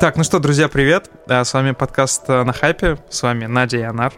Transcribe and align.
Так, 0.00 0.16
ну 0.16 0.24
что, 0.24 0.38
друзья, 0.38 0.68
привет. 0.68 1.10
С 1.28 1.52
вами 1.52 1.72
подкаст 1.72 2.26
«На 2.26 2.54
хайпе». 2.54 2.96
С 3.10 3.22
вами 3.22 3.44
Надя 3.44 3.76
и 3.76 3.82
Анар. 3.82 4.14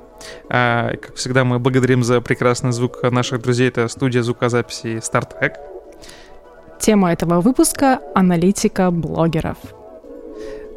Как 0.48 1.16
всегда, 1.16 1.42
мы 1.42 1.58
благодарим 1.58 2.04
за 2.04 2.20
прекрасный 2.20 2.70
звук 2.70 3.02
наших 3.02 3.42
друзей. 3.42 3.66
Это 3.66 3.88
студия 3.88 4.22
звукозаписи 4.22 4.98
StarTrack. 4.98 5.54
Тема 6.78 7.12
этого 7.12 7.40
выпуска— 7.40 7.98
аналитика 8.14 8.92
блогеров. 8.92 9.56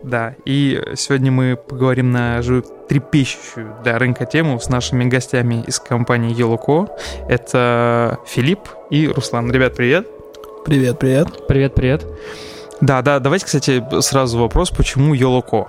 Да, 0.02 0.34
и 0.44 0.82
сегодня 0.96 1.32
мы 1.32 1.56
поговорим 1.56 2.12
на 2.12 2.42
трепещущую 2.42 3.76
для 3.84 4.00
рынка 4.00 4.26
тему 4.26 4.60
с 4.60 4.70
нашими 4.70 5.06
гостями 5.06 5.64
из 5.68 5.80
компании 5.80 6.36
Yellowco. 6.36 6.90
Это 7.30 8.18
Филипп 8.26 8.62
и 8.90 9.08
Руслан. 9.08 9.52
Ребят, 9.52 9.76
привет. 9.76 10.08
Привет, 10.66 10.98
привет. 10.98 11.48
Привет, 11.48 11.76
привет. 11.76 12.04
Да, 12.82 13.02
да, 13.02 13.20
давайте, 13.20 13.46
кстати, 13.46 13.84
сразу 14.02 14.38
вопрос, 14.39 14.70
почему 14.70 15.13
Йолоко? 15.13 15.68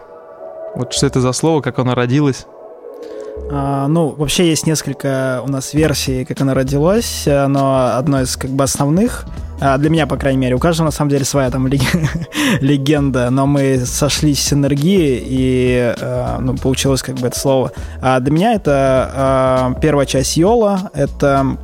Вот 0.74 0.92
что 0.92 1.06
это 1.06 1.20
за 1.20 1.32
слово, 1.32 1.60
как 1.62 1.78
оно 1.78 1.94
родилось? 1.94 2.46
А, 3.50 3.86
ну, 3.86 4.08
вообще 4.08 4.48
есть 4.48 4.66
несколько 4.66 5.40
у 5.44 5.48
нас 5.48 5.72
версий, 5.72 6.24
как 6.24 6.40
оно 6.40 6.54
родилось, 6.54 7.24
но 7.26 7.96
одно 7.96 8.22
из 8.22 8.36
как 8.36 8.50
бы 8.50 8.64
основных, 8.64 9.24
а 9.60 9.78
для 9.78 9.88
меня, 9.88 10.06
по 10.06 10.16
крайней 10.16 10.38
мере, 10.38 10.54
у 10.54 10.58
каждого 10.58 10.86
на 10.86 10.92
самом 10.92 11.10
деле 11.10 11.24
своя 11.24 11.50
там 11.50 11.66
легенда, 12.60 13.30
но 13.30 13.46
мы 13.46 13.78
сошлись 13.86 14.42
с 14.42 14.52
энергией, 14.52 15.22
и 15.24 15.94
а, 16.00 16.38
ну, 16.40 16.56
получилось 16.56 17.02
как 17.02 17.16
бы 17.16 17.28
это 17.28 17.38
слово. 17.38 17.72
А 18.02 18.20
для 18.20 18.32
меня 18.32 18.54
это 18.54 19.10
а, 19.14 19.74
первая 19.80 20.06
часть 20.06 20.36
Йола, 20.36 20.90
это 20.92 21.56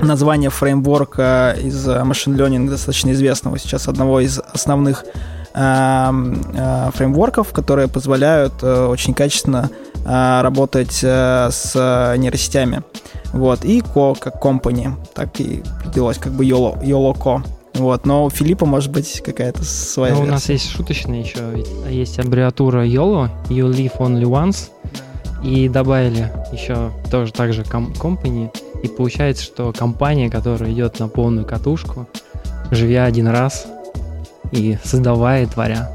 название 0.00 0.50
фреймворка 0.50 1.56
из 1.60 1.86
э, 1.88 1.92
Machine 2.02 2.36
Learning, 2.36 2.68
достаточно 2.68 3.12
известного 3.12 3.58
сейчас, 3.58 3.88
одного 3.88 4.20
из 4.20 4.38
основных 4.38 5.04
э, 5.54 6.12
э, 6.54 6.90
фреймворков, 6.94 7.52
которые 7.52 7.88
позволяют 7.88 8.62
очень 8.62 9.14
качественно 9.14 9.70
работать 10.04 10.92
с 10.92 12.14
нейросетями. 12.18 12.82
Вот. 13.32 13.64
И 13.64 13.80
Co 13.80 14.14
как 14.18 14.44
company. 14.44 14.92
Так 15.14 15.40
и 15.40 15.62
родилось 15.82 16.18
как 16.18 16.32
бы 16.32 16.44
YOLO, 16.44 16.78
YOLO. 16.84 17.42
Вот, 17.74 18.06
но 18.06 18.26
у 18.26 18.30
Филиппа 18.30 18.66
может 18.66 18.92
быть 18.92 19.22
какая-то 19.24 19.64
своя 19.64 20.12
но 20.12 20.20
версия. 20.20 20.30
У 20.30 20.34
нас 20.34 20.48
есть 20.48 20.70
шуточная 20.70 21.20
еще, 21.20 21.64
есть 21.88 22.18
аббревиатура 22.18 22.86
YOLO, 22.86 23.30
You 23.48 23.68
Live 23.70 23.96
Only 23.98 24.24
Once, 24.24 24.68
и 25.42 25.68
добавили 25.68 26.30
еще 26.52 26.92
тоже 27.10 27.32
так 27.32 27.52
же 27.52 27.62
company, 27.62 28.50
и 28.84 28.88
получается, 28.88 29.42
что 29.42 29.72
компания, 29.72 30.28
которая 30.28 30.70
идет 30.70 31.00
на 31.00 31.08
полную 31.08 31.46
катушку, 31.46 32.06
живя 32.70 33.06
один 33.06 33.28
раз 33.28 33.66
и 34.52 34.76
создавая, 34.84 35.46
творя. 35.46 35.90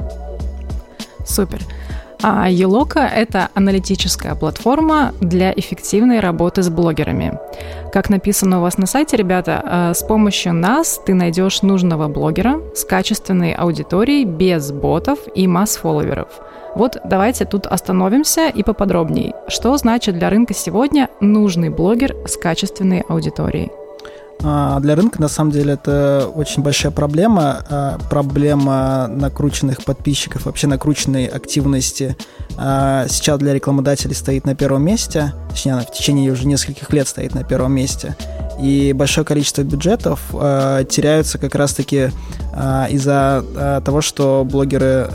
Супер. 1.24 1.60
А 2.22 2.50
Елока— 2.50 3.08
это 3.16 3.50
аналитическая 3.54 4.34
платформа 4.34 5.14
для 5.22 5.54
эффективной 5.54 6.20
работы 6.20 6.64
с 6.64 6.70
блогерами. 6.70 7.40
Как 7.94 8.10
написано 8.10 8.58
у 8.58 8.62
вас 8.62 8.78
на 8.78 8.88
сайте, 8.88 9.16
ребята, 9.18 9.64
э, 9.64 9.94
с 9.94 10.04
помощью 10.04 10.54
нас 10.54 11.00
ты 11.06 11.14
найдешь 11.14 11.62
нужного 11.62 12.08
блогера 12.08 12.60
с 12.76 12.84
качественной 12.84 13.54
аудиторией, 13.54 14.26
без 14.26 14.72
ботов 14.72 15.20
и 15.36 15.48
масс-фолловеров— 15.48 16.28
вот 16.76 16.98
давайте 17.04 17.46
тут 17.46 17.68
остановимся 17.68 18.50
и 18.50 18.64
поподробнее. 18.64 19.34
Что 19.48 19.76
значит 19.78 20.18
для 20.18 20.30
рынка 20.30 20.54
сегодня 20.54 21.10
нужный 21.20 21.70
блогер 21.70 22.16
с 22.28 22.38
качественной 22.38 23.02
аудиторией? 23.02 23.72
А, 24.42 24.80
для 24.80 24.96
рынка, 24.96 25.22
на 25.22 25.28
самом 25.28 25.52
деле, 25.52 25.74
это 25.74 26.32
очень 26.34 26.64
большая 26.64 26.92
проблема. 26.92 27.64
А, 27.70 27.98
проблема 28.10 29.08
накрученных 29.08 29.84
подписчиков, 29.84 30.46
вообще 30.46 30.68
накрученной 30.68 31.26
активности 31.26 32.16
а, 32.58 33.06
сейчас 33.10 33.38
для 33.40 33.54
рекламодателей 33.54 34.16
стоит 34.16 34.46
на 34.46 34.56
первом 34.56 34.84
месте. 34.84 35.34
Точнее, 35.50 35.74
она 35.74 35.82
в 35.82 35.92
течение 35.92 36.32
уже 36.32 36.48
нескольких 36.48 36.92
лет 36.94 37.08
стоит 37.08 37.36
на 37.36 37.44
первом 37.44 37.74
месте. 37.74 38.16
И 38.62 38.94
большое 38.94 39.26
количество 39.26 39.62
бюджетов 39.62 40.20
теряются 40.32 41.38
как 41.38 41.56
раз-таки 41.56 42.12
из-за 42.90 43.82
того, 43.86 44.02
что 44.02 44.46
блогеры 44.46 45.10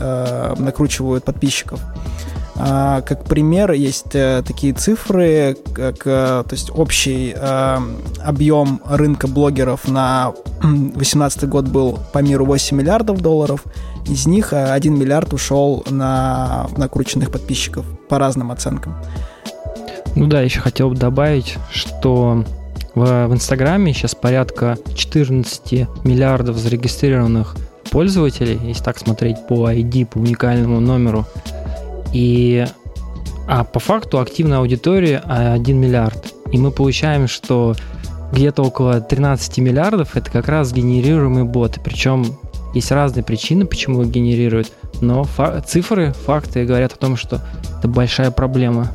накручивают 0.57 1.25
подписчиков. 1.25 1.79
А, 2.57 3.01
как 3.01 3.25
пример 3.25 3.71
есть 3.73 4.15
э, 4.15 4.41
такие 4.45 4.73
цифры, 4.73 5.57
как 5.73 6.07
э, 6.07 6.43
то 6.47 6.51
есть 6.51 6.71
общий 6.73 7.33
э, 7.35 7.77
объем 8.23 8.81
рынка 8.85 9.27
блогеров 9.27 9.87
на 9.89 10.33
2018 10.61 11.49
год 11.49 11.67
был 11.67 11.99
по 12.13 12.19
миру 12.19 12.45
8 12.45 12.77
миллиардов 12.77 13.21
долларов. 13.21 13.63
Из 14.07 14.25
них 14.25 14.53
1 14.53 14.97
миллиард 14.97 15.33
ушел 15.33 15.83
на 15.89 16.67
накрученных 16.77 17.31
подписчиков 17.31 17.85
по 18.07 18.19
разным 18.19 18.51
оценкам. 18.51 18.95
Ну 20.15 20.27
да, 20.27 20.41
еще 20.41 20.61
хотел 20.61 20.89
бы 20.89 20.95
добавить, 20.95 21.57
что 21.71 22.45
в, 22.93 23.27
в 23.27 23.33
Инстаграме 23.33 23.91
сейчас 23.93 24.15
порядка 24.15 24.77
14 24.95 26.05
миллиардов 26.05 26.57
зарегистрированных 26.57 27.57
пользователей, 27.91 28.59
если 28.63 28.83
так 28.83 28.97
смотреть 28.97 29.45
по 29.47 29.69
ID, 29.69 30.05
по 30.05 30.19
уникальному 30.19 30.79
номеру 30.79 31.25
и, 32.15 32.65
а 33.45 33.65
по 33.65 33.79
факту 33.81 34.19
активная 34.19 34.59
аудитория 34.59 35.17
1 35.27 35.77
миллиард. 35.77 36.33
И 36.53 36.57
мы 36.57 36.71
получаем, 36.71 37.27
что 37.27 37.75
где-то 38.31 38.63
около 38.63 39.01
13 39.01 39.57
миллиардов 39.57 40.15
это 40.15 40.31
как 40.31 40.47
раз 40.47 40.71
генерируемые 40.71 41.43
боты. 41.43 41.81
Причем 41.83 42.37
есть 42.73 42.89
разные 42.91 43.23
причины, 43.23 43.65
почему 43.65 44.03
их 44.03 44.11
генерируют, 44.11 44.71
но 45.01 45.25
фа- 45.25 45.61
цифры, 45.61 46.13
факты 46.25 46.63
говорят 46.65 46.93
о 46.93 46.97
том, 46.97 47.17
что 47.17 47.41
это 47.77 47.89
большая 47.89 48.31
проблема. 48.31 48.93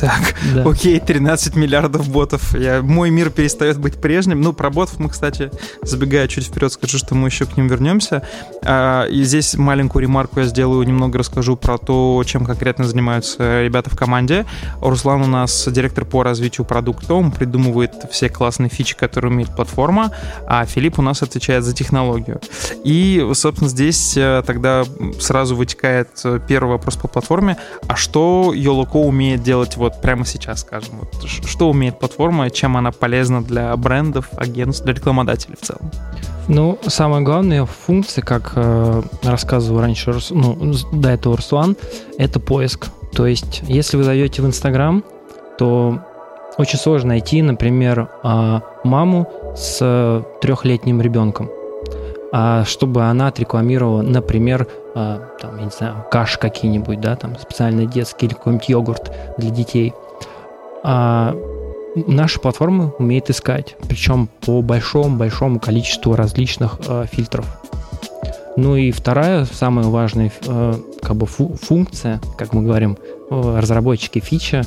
Так, 0.00 0.34
да. 0.54 0.68
окей, 0.68 0.98
13 1.00 1.56
миллиардов 1.56 2.08
ботов. 2.08 2.54
Я, 2.58 2.82
мой 2.82 3.10
мир 3.10 3.30
перестает 3.30 3.78
быть 3.78 4.00
прежним. 4.00 4.40
Ну, 4.40 4.52
про 4.52 4.70
ботов 4.70 4.98
мы, 4.98 5.08
кстати, 5.08 5.50
забегая 5.82 6.28
чуть 6.28 6.46
вперед, 6.46 6.72
скажу, 6.72 6.98
что 6.98 7.14
мы 7.14 7.28
еще 7.28 7.46
к 7.46 7.56
ним 7.56 7.68
вернемся. 7.68 8.22
А, 8.62 9.04
и 9.06 9.22
здесь 9.22 9.54
маленькую 9.54 10.02
ремарку 10.02 10.40
я 10.40 10.46
сделаю, 10.46 10.86
немного 10.86 11.18
расскажу 11.18 11.56
про 11.56 11.78
то, 11.78 12.22
чем 12.26 12.44
конкретно 12.44 12.84
занимаются 12.84 13.62
ребята 13.62 13.90
в 13.90 13.96
команде. 13.96 14.46
Руслан 14.80 15.22
у 15.22 15.26
нас 15.26 15.68
директор 15.70 16.04
по 16.04 16.22
развитию 16.22 16.64
продукта, 16.66 17.14
он 17.14 17.30
придумывает 17.30 17.92
все 18.10 18.28
классные 18.28 18.68
фичи, 18.70 18.96
которые 18.96 19.30
умеет 19.30 19.54
платформа, 19.54 20.12
а 20.46 20.64
Филипп 20.66 20.98
у 20.98 21.02
нас 21.02 21.22
отвечает 21.22 21.64
за 21.64 21.74
технологию. 21.74 22.40
И, 22.84 23.26
собственно, 23.34 23.70
здесь 23.70 24.16
э, 24.16 24.42
тогда 24.46 24.84
сразу 25.20 25.56
вытекает 25.56 26.08
э, 26.24 26.40
первый 26.46 26.70
вопрос 26.70 26.96
по 26.96 27.08
платформе. 27.08 27.56
А 27.86 27.96
что 27.96 28.52
Yoloco 28.54 29.04
умеет 29.04 29.42
делать 29.42 29.76
вот 29.76 29.83
прямо 29.90 30.24
сейчас, 30.24 30.60
скажем? 30.60 31.00
Вот, 31.00 31.28
что 31.28 31.70
умеет 31.70 31.98
платформа, 31.98 32.50
чем 32.50 32.76
она 32.76 32.90
полезна 32.92 33.42
для 33.42 33.76
брендов, 33.76 34.28
агентств, 34.36 34.84
для 34.84 34.94
рекламодателей 34.94 35.56
в 35.60 35.64
целом? 35.64 35.90
Ну, 36.48 36.78
самая 36.86 37.22
главная 37.22 37.64
функция, 37.64 38.22
как 38.22 38.52
э, 38.56 39.02
рассказывал 39.22 39.80
раньше, 39.80 40.14
ну, 40.30 40.74
до 40.92 41.08
этого 41.08 41.36
Руслан, 41.36 41.76
это 42.18 42.38
поиск. 42.38 42.88
То 43.12 43.26
есть, 43.26 43.62
если 43.66 43.96
вы 43.96 44.04
зайдете 44.04 44.42
в 44.42 44.46
Инстаграм, 44.46 45.02
то 45.58 46.00
очень 46.58 46.78
сложно 46.78 47.10
найти, 47.10 47.40
например, 47.42 48.08
э, 48.22 48.60
маму 48.84 49.28
с 49.56 50.24
трехлетним 50.40 51.00
ребенком, 51.00 51.50
а 52.32 52.64
чтобы 52.64 53.04
она 53.04 53.28
отрекламировала, 53.28 54.02
например, 54.02 54.68
э, 54.94 55.20
там, 55.40 55.58
я 55.58 55.64
не 55.64 55.70
знаю, 55.70 56.04
каш 56.10 56.38
какие-нибудь, 56.38 57.00
да, 57.00 57.16
там 57.16 57.38
специальный 57.38 57.86
детский 57.86 58.26
или 58.26 58.34
какой-нибудь 58.34 58.68
йогурт 58.68 59.12
для 59.38 59.50
детей. 59.50 59.92
А 60.82 61.34
наша 62.06 62.40
платформа 62.40 62.92
умеет 62.98 63.30
искать, 63.30 63.76
причем 63.88 64.28
по 64.44 64.62
большому-большому 64.62 65.60
количеству 65.60 66.16
различных 66.16 66.78
э, 66.86 67.06
фильтров. 67.10 67.46
Ну 68.56 68.76
и 68.76 68.92
вторая, 68.92 69.46
самая 69.46 69.86
важная 69.86 70.30
э, 70.46 70.74
как 71.02 71.16
бы 71.16 71.26
фу- 71.26 71.56
функция, 71.60 72.20
как 72.38 72.52
мы 72.52 72.62
говорим, 72.62 72.96
э, 73.30 73.58
разработчики 73.60 74.20
фича, 74.20 74.62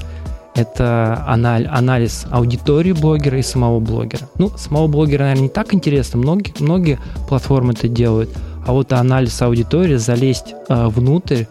это 0.55 1.23
анал- 1.27 1.67
анализ 1.71 2.25
аудитории 2.31 2.91
блогера 2.91 3.37
и 3.37 3.43
самого 3.43 3.79
блогера. 3.79 4.27
Ну, 4.37 4.49
самого 4.57 4.87
блогера, 4.87 5.23
наверное, 5.23 5.43
не 5.43 5.49
так 5.49 5.73
интересно, 5.73 6.19
многие, 6.19 6.53
многие 6.59 6.99
платформы 7.29 7.73
это 7.73 7.87
делают, 7.87 8.29
а 8.67 8.73
вот 8.73 8.91
анализ 8.91 9.41
аудитории, 9.41 9.95
залезть 9.95 10.53
э, 10.67 10.87
внутрь, 10.87 11.45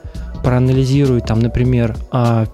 проанализировать 0.44 1.24
там, 1.24 1.40
например, 1.40 1.96
э, 2.12 2.44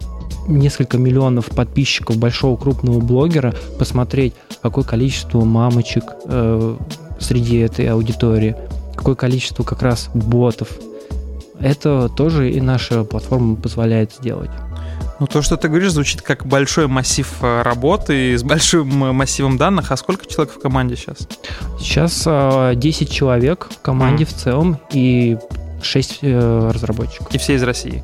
несколько 0.47 0.99
миллионов 0.99 1.47
подписчиков 1.47 2.17
большого 2.17 2.57
крупного 2.57 3.01
блогера, 3.01 3.55
посмотреть, 3.77 4.35
какое 4.63 4.85
количество 4.85 5.45
мамочек 5.45 6.05
э, 6.27 6.77
среди 7.19 7.59
этой 7.59 7.89
аудитории, 7.89 8.55
какое 8.95 9.17
количество 9.17 9.65
как 9.65 9.83
раз 9.83 10.09
ботов. 10.15 10.69
Это 11.59 12.09
тоже 12.09 12.53
и 12.53 12.61
наша 12.61 13.03
платформа 13.03 13.57
позволяет 13.57 14.13
сделать. 14.13 14.51
Ну, 15.23 15.29
то, 15.29 15.41
что 15.41 15.57
ты 15.57 15.69
говоришь, 15.69 15.93
звучит 15.93 16.21
как 16.21 16.45
большой 16.45 16.89
массив 16.89 17.33
э, 17.43 17.63
работы 17.63 18.37
с 18.37 18.43
большим 18.43 19.05
э, 19.05 19.13
массивом 19.13 19.57
данных. 19.57 19.93
А 19.93 19.97
сколько 19.97 20.27
человек 20.27 20.53
в 20.53 20.59
команде 20.59 20.97
сейчас? 20.97 21.29
Сейчас 21.79 22.27
10 22.77 23.03
э, 23.03 23.05
человек 23.05 23.69
в 23.71 23.81
команде 23.83 24.25
mm. 24.25 24.27
в 24.27 24.33
целом, 24.33 24.79
и 24.93 25.39
6 25.81 26.19
э, 26.23 26.71
разработчиков. 26.75 27.33
И 27.33 27.39
все 27.39 27.55
из 27.55 27.63
России? 27.63 28.03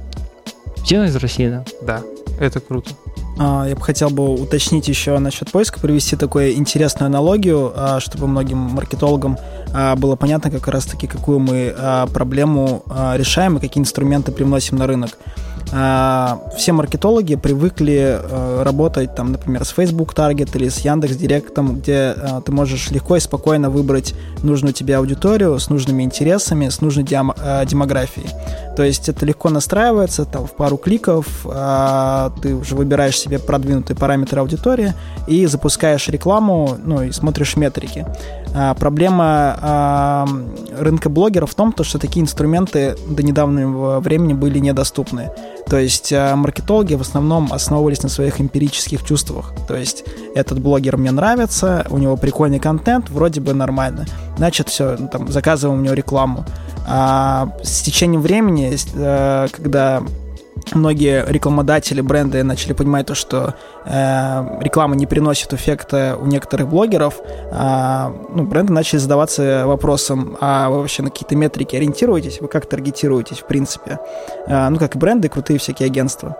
Все 0.85 1.03
из 1.03 1.17
России, 1.17 1.49
да. 1.49 1.65
Да, 1.83 2.03
это 2.39 2.61
круто. 2.61 2.91
А, 3.39 3.67
я 3.67 3.75
бы 3.75 3.83
хотел 3.83 4.11
бы 4.11 4.35
уточнить 4.35 4.87
еще 4.87 5.19
насчет 5.19 5.51
поиска, 5.51 5.81
привести 5.81 6.15
такую 6.15 6.53
интересную 6.55 7.07
аналогию, 7.07 7.73
а, 7.75 8.01
чтобы 8.01 8.27
многим 8.27 8.59
маркетологам 8.59 9.39
а, 9.73 9.97
было 9.97 10.15
понятно 10.17 10.51
как 10.51 10.67
раз-таки, 10.69 11.07
какую 11.07 11.41
мы 11.41 11.75
проблему 12.13 12.85
решаем 13.15 13.57
и 13.57 13.61
какие 13.61 13.81
инструменты 13.83 14.31
привносим 14.33 14.77
на 14.77 14.87
рынок. 14.87 15.19
Все 15.69 16.73
маркетологи 16.73 17.35
привыкли 17.37 18.21
работать, 18.63 19.15
там, 19.15 19.33
например, 19.33 19.65
с 19.65 19.71
Facebook 19.71 20.15
Target 20.15 20.57
или 20.57 20.69
с 20.69 20.79
Яндекс 20.79 21.17
Директом, 21.17 21.77
где 21.77 22.15
ты 22.45 22.53
можешь 22.53 22.91
легко 22.91 23.17
и 23.17 23.21
спокойно 23.21 23.69
выбрать 23.69 24.15
нужную 24.43 24.73
тебе 24.73 24.97
аудиторию 24.97 25.59
с 25.59 25.69
нужными 25.69 26.03
интересами, 26.03 26.69
с 26.69 26.81
нужной 26.81 27.05
демографией. 27.05 28.29
То 28.77 28.83
есть 28.83 29.09
это 29.09 29.27
легко 29.27 29.51
настраивается, 29.51 30.25
там 30.25 30.47
в 30.47 30.53
пару 30.53 30.77
кликов 30.77 31.27
ты 32.43 32.55
уже 32.55 32.75
выбираешь 32.75 33.19
себе 33.19 33.39
продвинутые 33.39 33.97
параметры 33.97 34.41
аудитории 34.41 34.95
и 35.27 35.47
запускаешь 35.47 36.09
рекламу, 36.09 36.77
ну 36.83 37.03
и 37.03 37.13
смотришь 37.13 37.57
метрики. 37.57 38.07
А, 38.55 38.75
проблема 38.75 39.59
а, 39.61 40.29
рынка 40.79 41.09
блогеров 41.11 41.51
в 41.51 41.55
том, 41.55 41.73
то, 41.73 41.85
что 41.85 41.99
такие 41.99 42.23
инструменты 42.23 42.97
до 43.09 43.23
недавнего 43.23 44.01
времени 44.01 44.33
были 44.33 44.59
недоступны. 44.59 45.31
То 45.69 45.79
есть 45.79 46.13
а, 46.13 46.35
маркетологи 46.35 46.95
в 46.95 47.03
основном 47.03 47.53
основывались 47.53 48.03
на 48.03 48.09
своих 48.09 48.41
эмпирических 48.41 49.05
чувствах. 49.05 49.53
То 49.67 49.77
есть 49.77 50.05
этот 50.35 50.61
блогер 50.61 50.97
мне 50.97 51.11
нравится, 51.11 51.87
у 51.91 51.99
него 51.99 52.17
прикольный 52.17 52.59
контент, 52.59 53.11
вроде 53.11 53.41
бы 53.41 53.53
нормально. 53.53 54.07
Значит, 54.37 54.69
все, 54.69 54.97
ну, 54.99 55.09
там, 55.09 55.31
заказываем 55.31 55.81
у 55.81 55.83
него 55.83 55.95
рекламу. 55.95 56.45
А 56.87 57.53
с 57.63 57.83
течением 57.83 58.23
времени, 58.23 58.75
э, 58.95 59.49
когда 59.53 60.03
многие 60.75 61.25
рекламодатели, 61.27 62.01
бренды 62.01 62.43
начали 62.43 62.73
понимать 62.73 63.07
то, 63.07 63.15
что 63.15 63.55
э, 63.85 64.63
реклама 64.63 64.97
не 64.97 65.07
приносит 65.07 65.53
эффекта 65.53 66.17
у 66.21 66.27
некоторых 66.27 66.69
блогеров, 66.69 67.21
э, 67.21 68.13
ну, 68.35 68.45
бренды 68.45 68.73
начали 68.73 68.99
задаваться 68.99 69.65
вопросом, 69.67 70.37
а 70.41 70.69
вы 70.71 70.79
вообще 70.79 71.03
на 71.03 71.11
какие-то 71.11 71.37
метрики 71.37 71.77
ориентируетесь, 71.77 72.41
вы 72.41 72.49
как 72.49 72.67
таргетируетесь, 72.67 73.39
в 73.39 73.47
принципе? 73.47 73.99
Э, 74.47 74.69
ну, 74.69 74.79
как 74.79 74.97
и 74.97 74.99
бренды, 74.99 75.29
крутые 75.29 75.59
всякие 75.59 75.87
агентства. 75.87 76.37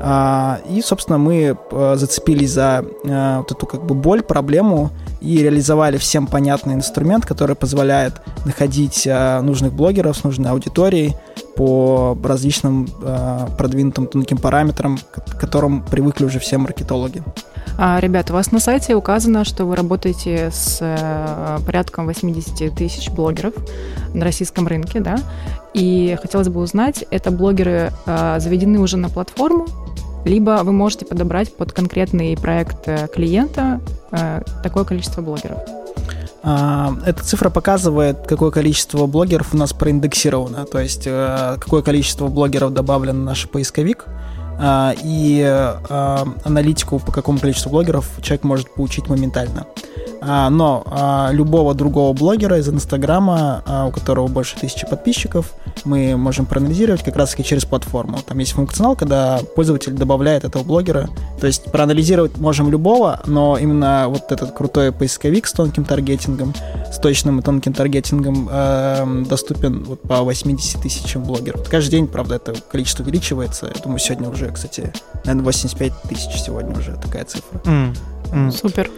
А, 0.00 0.60
и, 0.68 0.80
собственно, 0.80 1.18
мы 1.18 1.56
э, 1.70 1.94
зацепились 1.96 2.52
за 2.52 2.84
э, 3.04 3.36
вот 3.38 3.50
эту 3.50 3.66
как 3.66 3.84
бы 3.84 3.94
боль, 3.94 4.22
проблему 4.22 4.90
и 5.20 5.38
реализовали 5.38 5.96
всем 5.96 6.28
понятный 6.28 6.74
инструмент, 6.74 7.26
который 7.26 7.56
позволяет 7.56 8.14
находить 8.44 9.06
э, 9.06 9.40
нужных 9.40 9.72
блогеров 9.72 10.16
с 10.16 10.22
нужной 10.22 10.52
аудиторией 10.52 11.16
по 11.58 12.16
различным 12.22 12.88
продвинутым 13.58 14.06
тонким 14.06 14.38
параметрам, 14.38 14.96
к 15.10 15.38
которым 15.40 15.82
привыкли 15.82 16.24
уже 16.24 16.38
все 16.38 16.56
маркетологи. 16.56 17.22
А, 17.76 17.98
ребята, 18.00 18.32
у 18.32 18.36
вас 18.36 18.52
на 18.52 18.60
сайте 18.60 18.94
указано, 18.94 19.44
что 19.44 19.64
вы 19.64 19.74
работаете 19.74 20.50
с 20.52 20.78
порядком 21.66 22.06
80 22.06 22.74
тысяч 22.76 23.10
блогеров 23.10 23.54
на 24.14 24.24
российском 24.24 24.68
рынке, 24.68 25.00
да? 25.00 25.18
И 25.74 26.16
хотелось 26.22 26.48
бы 26.48 26.60
узнать, 26.60 27.04
это 27.10 27.32
блогеры 27.32 27.92
заведены 28.06 28.78
уже 28.78 28.96
на 28.96 29.08
платформу 29.08 29.66
либо 30.24 30.60
вы 30.62 30.72
можете 30.72 31.06
подобрать 31.06 31.54
под 31.54 31.72
конкретный 31.72 32.36
проект 32.36 32.86
э, 32.86 33.08
клиента 33.12 33.80
э, 34.12 34.42
такое 34.62 34.84
количество 34.84 35.22
блогеров. 35.22 35.58
А, 36.42 36.94
эта 37.04 37.24
цифра 37.24 37.50
показывает, 37.50 38.26
какое 38.26 38.50
количество 38.50 39.06
блогеров 39.06 39.54
у 39.54 39.56
нас 39.56 39.72
проиндексировано, 39.72 40.66
то 40.66 40.78
есть 40.78 41.02
э, 41.06 41.56
какое 41.58 41.82
количество 41.82 42.28
блогеров 42.28 42.72
добавлено 42.72 43.20
в 43.20 43.24
наш 43.24 43.48
поисковик, 43.48 44.06
а, 44.60 44.94
и 45.04 45.42
аналитику 46.44 46.98
по 46.98 47.12
какому 47.12 47.38
количеству 47.38 47.70
блогеров 47.70 48.10
человек 48.22 48.44
может 48.44 48.74
получить 48.74 49.08
моментально. 49.08 49.66
А, 50.20 50.50
но 50.50 51.28
любого 51.30 51.74
другого 51.74 52.12
блогера 52.12 52.58
из 52.58 52.68
Инстаграма, 52.68 53.62
у 53.88 53.90
которого 53.92 54.26
больше 54.26 54.56
тысячи 54.56 54.86
подписчиков, 54.88 55.54
мы 55.84 56.16
можем 56.16 56.46
проанализировать 56.46 57.02
как 57.02 57.16
раз-таки 57.16 57.44
через 57.44 57.64
платформу. 57.64 58.18
Там 58.26 58.38
есть 58.38 58.52
функционал, 58.52 58.96
когда 58.96 59.40
пользователь 59.56 59.92
добавляет 59.92 60.44
этого 60.44 60.62
блогера. 60.62 61.08
То 61.40 61.46
есть 61.46 61.70
проанализировать 61.70 62.36
можем 62.38 62.70
любого, 62.70 63.20
но 63.26 63.56
именно 63.58 64.06
вот 64.08 64.32
этот 64.32 64.52
крутой 64.52 64.92
поисковик 64.92 65.46
с 65.46 65.52
тонким 65.52 65.84
таргетингом, 65.84 66.54
с 66.92 66.98
точным 66.98 67.40
и 67.40 67.42
тонким 67.42 67.72
таргетингом 67.72 68.48
э, 68.50 69.24
доступен 69.28 69.84
вот 69.84 70.02
по 70.02 70.22
80 70.22 70.82
тысячам 70.82 71.22
блогеров. 71.24 71.68
Каждый 71.68 71.92
день, 71.92 72.06
правда, 72.06 72.36
это 72.36 72.54
количество 72.70 73.02
увеличивается. 73.02 73.66
Я 73.66 73.82
думаю, 73.82 73.98
сегодня 73.98 74.28
уже, 74.28 74.50
кстати, 74.50 74.92
наверное, 75.24 75.44
85 75.44 75.92
тысяч 76.08 76.40
сегодня 76.40 76.76
уже 76.76 76.96
такая 76.96 77.24
цифра. 77.24 77.58
Mm. 77.64 77.96
Mm. 78.32 78.50
Супер. 78.50 78.90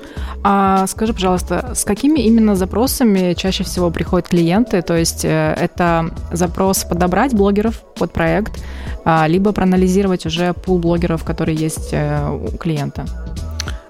А 0.43 0.87
скажи, 0.87 1.13
пожалуйста, 1.13 1.73
с 1.75 1.85
какими 1.85 2.21
именно 2.21 2.57
запросами 2.57 3.35
чаще 3.35 3.63
всего 3.63 3.91
приходят 3.91 4.29
клиенты? 4.29 4.83
То 4.83 4.97
есть 4.97 5.25
э, 5.25 5.55
это 5.59 6.11
запрос 6.33 6.70
подобрать 6.79 7.35
блогеров 7.35 7.83
под 7.97 8.13
проект, 8.13 8.63
а, 9.05 9.27
либо 9.27 9.53
проанализировать 9.53 10.27
уже 10.27 10.53
пул 10.53 10.79
блогеров, 10.79 11.25
которые 11.25 11.57
есть 11.57 11.91
э, 11.93 12.31
у 12.31 12.57
клиента? 12.57 13.05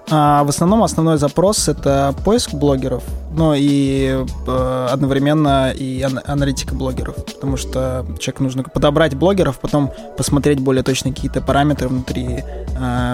А, 0.09 0.43
в 0.43 0.49
основном 0.49 0.83
основной 0.83 1.17
запрос 1.17 1.69
это 1.69 2.13
поиск 2.25 2.53
блогеров, 2.53 3.03
но 3.33 3.53
и 3.55 4.25
э, 4.47 4.87
одновременно 4.91 5.71
и 5.71 6.01
аналитика 6.01 6.75
блогеров, 6.75 7.15
потому 7.25 7.55
что 7.55 8.05
человеку 8.19 8.43
нужно 8.43 8.63
подобрать 8.63 9.15
блогеров, 9.15 9.59
потом 9.59 9.91
посмотреть 10.17 10.59
более 10.59 10.83
точно 10.83 11.11
какие-то 11.11 11.41
параметры 11.41 11.87
внутри 11.87 12.43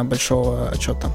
большого 0.04 0.70
отчета. 0.70 1.10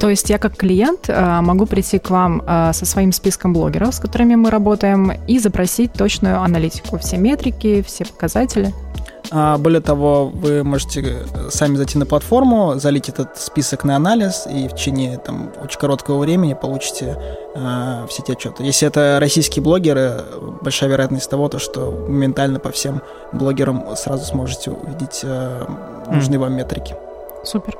То 0.00 0.10
есть 0.10 0.30
я 0.30 0.38
как 0.38 0.56
клиент 0.56 1.08
э, 1.08 1.40
могу 1.40 1.66
прийти 1.66 1.98
к 1.98 2.10
вам 2.10 2.42
э, 2.46 2.72
со 2.72 2.86
своим 2.86 3.12
списком 3.12 3.52
блогеров, 3.52 3.94
с 3.94 3.98
которыми 3.98 4.34
мы 4.34 4.50
работаем, 4.50 5.12
и 5.26 5.38
запросить 5.38 5.92
точную 5.92 6.40
аналитику, 6.40 6.98
все 6.98 7.16
метрики, 7.16 7.82
все 7.82 8.04
показатели. 8.04 8.72
А, 9.30 9.58
более 9.58 9.80
того, 9.80 10.26
вы 10.26 10.64
можете 10.64 11.00
э, 11.00 11.50
сами 11.50 11.76
зайти 11.76 11.98
на 11.98 12.06
платформу, 12.06 12.78
залить 12.78 13.08
этот 13.08 13.36
список 13.36 13.84
на 13.84 13.96
анализ, 13.96 14.46
и 14.46 14.68
в 14.68 14.74
течение 14.74 15.18
там, 15.18 15.50
очень 15.62 15.78
короткого 15.78 16.18
времени 16.18 16.54
получите 16.54 17.18
э, 17.54 18.06
все 18.08 18.22
эти 18.22 18.32
отчеты. 18.32 18.62
Если 18.62 18.88
это 18.88 19.18
российские 19.20 19.62
блогеры, 19.62 20.24
большая 20.62 20.88
вероятность 20.88 21.28
того, 21.28 21.48
то, 21.48 21.58
что 21.58 21.90
моментально 22.08 22.58
по 22.58 22.70
всем 22.70 23.02
блогерам 23.32 23.96
сразу 23.96 24.24
сможете 24.24 24.70
увидеть 24.70 25.20
э, 25.22 25.66
нужные 26.10 26.38
mm. 26.38 26.42
вам 26.42 26.54
метрики. 26.54 26.94
Супер. 27.44 27.76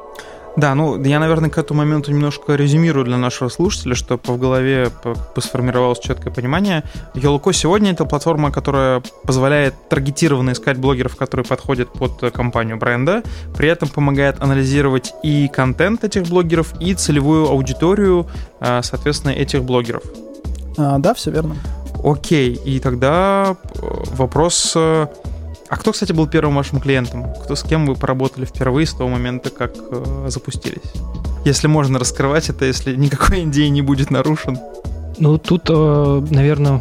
Да, 0.58 0.74
ну 0.74 1.00
я, 1.04 1.20
наверное, 1.20 1.50
к 1.50 1.56
этому 1.56 1.78
моменту 1.78 2.10
немножко 2.10 2.56
резюмирую 2.56 3.04
для 3.04 3.16
нашего 3.16 3.48
слушателя, 3.48 3.94
чтобы 3.94 4.22
в 4.24 4.38
голове 4.38 4.90
сформировалось 5.38 6.00
четкое 6.00 6.32
понимание. 6.32 6.82
Yoloco 7.14 7.52
сегодня 7.52 7.92
это 7.92 8.04
платформа, 8.04 8.50
которая 8.50 9.00
позволяет 9.22 9.74
таргетированно 9.88 10.50
искать 10.50 10.76
блогеров, 10.76 11.14
которые 11.14 11.46
подходят 11.46 11.92
под 11.92 12.32
компанию 12.32 12.76
бренда, 12.76 13.22
при 13.56 13.68
этом 13.68 13.88
помогает 13.88 14.42
анализировать 14.42 15.14
и 15.22 15.46
контент 15.46 16.02
этих 16.02 16.24
блогеров, 16.24 16.74
и 16.80 16.92
целевую 16.94 17.48
аудиторию, 17.48 18.26
а, 18.58 18.82
соответственно, 18.82 19.30
этих 19.30 19.62
блогеров. 19.62 20.02
А, 20.76 20.98
да, 20.98 21.14
все 21.14 21.30
верно. 21.30 21.54
Окей, 22.02 22.54
и 22.54 22.80
тогда 22.80 23.56
э, 23.76 23.80
вопрос 24.16 24.72
э, 24.74 25.06
а 25.68 25.76
кто, 25.76 25.92
кстати, 25.92 26.12
был 26.12 26.26
первым 26.26 26.56
вашим 26.56 26.80
клиентом? 26.80 27.26
Кто 27.44 27.54
с 27.54 27.62
кем 27.62 27.86
вы 27.86 27.94
поработали 27.94 28.44
впервые 28.44 28.86
с 28.86 28.92
того 28.92 29.08
момента, 29.08 29.50
как 29.50 29.72
э, 29.90 30.26
запустились? 30.28 30.92
Если 31.44 31.66
можно 31.66 31.98
раскрывать 31.98 32.48
это, 32.48 32.64
если 32.64 32.94
никакой 32.96 33.44
идеи 33.44 33.68
не 33.68 33.82
будет 33.82 34.10
нарушен. 34.10 34.58
Ну, 35.18 35.38
тут, 35.38 35.68
э, 35.68 36.26
наверное, 36.30 36.80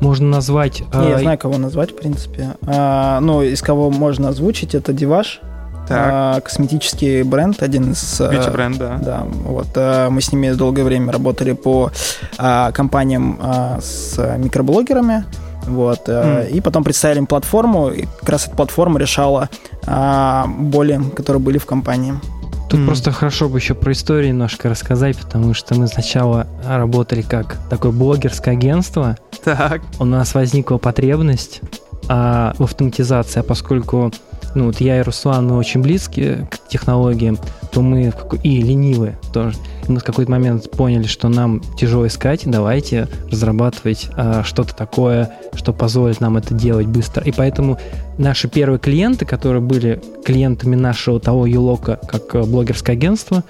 можно 0.00 0.28
назвать... 0.28 0.82
Э... 0.92 1.02
Не, 1.02 1.10
я 1.10 1.18
знаю, 1.18 1.38
кого 1.38 1.58
назвать, 1.58 1.92
в 1.92 1.96
принципе. 1.96 2.54
А, 2.66 3.20
ну, 3.20 3.42
из 3.42 3.62
кого 3.62 3.90
можно 3.90 4.28
озвучить, 4.30 4.74
это 4.74 4.92
Диваш. 4.92 5.40
А, 5.88 6.40
косметический 6.40 7.22
бренд, 7.22 7.62
один 7.62 7.92
из... 7.92 8.20
Beauty 8.20 8.50
бренд, 8.50 8.78
да. 8.78 8.98
Да, 9.00 9.26
вот. 9.44 9.68
А, 9.76 10.10
мы 10.10 10.20
с 10.20 10.32
ними 10.32 10.50
долгое 10.52 10.84
время 10.84 11.12
работали 11.12 11.52
по 11.52 11.90
а, 12.38 12.72
компаниям 12.72 13.38
а, 13.40 13.78
с 13.80 14.18
микроблогерами. 14.38 15.24
Вот. 15.66 16.08
Mm. 16.08 16.50
И 16.50 16.60
потом 16.60 16.84
представили 16.84 17.18
им 17.18 17.26
платформу, 17.26 17.90
и 17.90 18.06
как 18.20 18.28
раз 18.28 18.46
эта 18.46 18.56
платформа 18.56 18.98
решала 18.98 19.48
а, 19.86 20.46
боли, 20.46 21.00
которые 21.14 21.40
были 21.40 21.58
в 21.58 21.66
компании. 21.66 22.14
Тут 22.68 22.80
mm. 22.80 22.86
просто 22.86 23.12
хорошо 23.12 23.48
бы 23.48 23.58
еще 23.58 23.74
про 23.74 23.92
историю 23.92 24.30
немножко 24.30 24.68
рассказать, 24.68 25.16
потому 25.18 25.54
что 25.54 25.74
мы 25.74 25.86
сначала 25.86 26.46
работали 26.64 27.22
как 27.22 27.58
такое 27.70 27.92
блогерское 27.92 28.54
агентство. 28.54 29.16
Так. 29.44 29.82
У 30.00 30.04
нас 30.04 30.34
возникла 30.34 30.78
потребность 30.78 31.60
а, 32.08 32.54
в 32.58 32.64
автоматизации, 32.64 33.40
а 33.40 33.42
поскольку 33.42 34.12
ну, 34.56 34.66
вот 34.66 34.80
я 34.80 34.98
и 34.98 35.02
Руслан, 35.02 35.46
мы 35.46 35.58
очень 35.58 35.82
близки 35.82 36.46
к 36.50 36.68
технологии, 36.68 37.36
то 37.70 37.82
мы 37.82 38.10
и 38.42 38.62
ленивые 38.62 39.18
тоже. 39.32 39.54
Мы 39.86 40.00
в 40.00 40.02
какой-то 40.02 40.30
момент 40.30 40.70
поняли, 40.70 41.06
что 41.06 41.28
нам 41.28 41.60
тяжело 41.78 42.06
искать, 42.06 42.42
давайте 42.46 43.06
разрабатывать 43.30 44.08
э, 44.16 44.42
что-то 44.44 44.74
такое, 44.74 45.30
что 45.52 45.74
позволит 45.74 46.22
нам 46.22 46.38
это 46.38 46.54
делать 46.54 46.86
быстро. 46.86 47.22
И 47.22 47.32
поэтому 47.32 47.78
наши 48.16 48.48
первые 48.48 48.78
клиенты, 48.78 49.26
которые 49.26 49.60
были 49.60 50.00
клиентами 50.24 50.74
нашего 50.74 51.20
того 51.20 51.46
юлока, 51.46 52.00
как 52.08 52.34
э, 52.34 52.42
блогерское 52.42 52.96
агентство, 52.96 53.44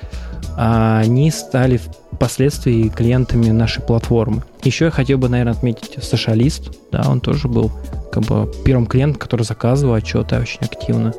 э, 0.57 1.01
они 1.05 1.31
стали 1.31 1.81
впоследствии 2.17 2.89
клиентами 2.89 3.51
нашей 3.51 3.83
платформы. 3.83 4.43
Еще 4.65 4.87
я 4.87 4.91
хотел 4.91 5.19
бы, 5.19 5.29
наверное, 5.29 5.53
отметить 5.53 6.03
Сошалист. 6.03 6.73
Да, 6.91 7.05
он 7.09 7.21
тоже 7.21 7.47
был 7.47 7.71
как 8.11 8.25
бы 8.25 8.51
первым 8.65 8.87
клиентом, 8.87 9.21
который 9.21 9.43
заказывал 9.43 9.95
отчеты 9.95 10.39
очень 10.39 10.61
активно. 10.63 11.13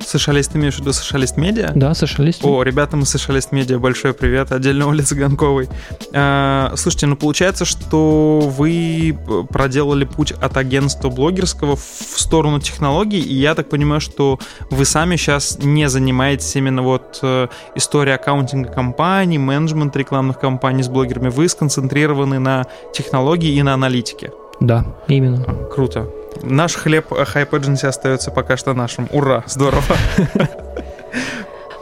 Сошалист, 0.00 0.52
ты 0.52 0.58
имеешь 0.58 0.74
в 0.74 0.80
виду 0.80 0.92
Сошалист 0.92 1.36
Медиа? 1.36 1.72
Да, 1.74 1.94
Сошалист. 1.94 2.44
О, 2.44 2.62
ребятам 2.62 3.02
из 3.02 3.10
Сошалист 3.10 3.52
Медиа 3.52 3.78
большой 3.78 4.14
привет, 4.14 4.52
отдельно 4.52 4.88
Оле 4.88 5.02
Цыганковой. 5.02 5.68
А, 6.12 6.72
слушайте, 6.76 7.06
ну 7.06 7.16
получается, 7.16 7.64
что 7.64 8.40
вы 8.40 9.16
проделали 9.50 10.04
путь 10.04 10.32
от 10.32 10.56
агентства 10.56 11.10
блогерского 11.10 11.76
в 11.76 12.20
сторону 12.20 12.60
технологий, 12.60 13.20
и 13.20 13.34
я 13.34 13.54
так 13.54 13.68
понимаю, 13.68 14.00
что 14.00 14.38
вы 14.70 14.84
сами 14.84 15.16
сейчас 15.16 15.58
не 15.58 15.88
занимаетесь 15.88 16.54
именно 16.56 16.82
вот 16.82 17.18
э, 17.22 17.48
историей 17.74 18.14
аккаунтинга 18.14 18.70
компаний, 18.70 19.38
менеджмент 19.38 19.96
рекламных 19.96 20.38
кампаний 20.38 20.82
с 20.82 20.88
блогерами, 20.88 21.28
вы 21.28 21.48
сконцентрированы 21.48 22.38
на 22.38 22.66
технологии 22.92 23.54
и 23.54 23.62
на 23.62 23.74
аналитике. 23.74 24.32
Да, 24.60 24.84
именно. 25.08 25.44
Круто. 25.72 26.08
Наш 26.42 26.74
хлеб 26.74 27.10
Hype 27.12 27.50
Agency 27.50 27.86
остается 27.86 28.30
пока 28.30 28.56
что 28.56 28.74
нашим. 28.74 29.08
Ура, 29.12 29.44
здорово. 29.46 29.96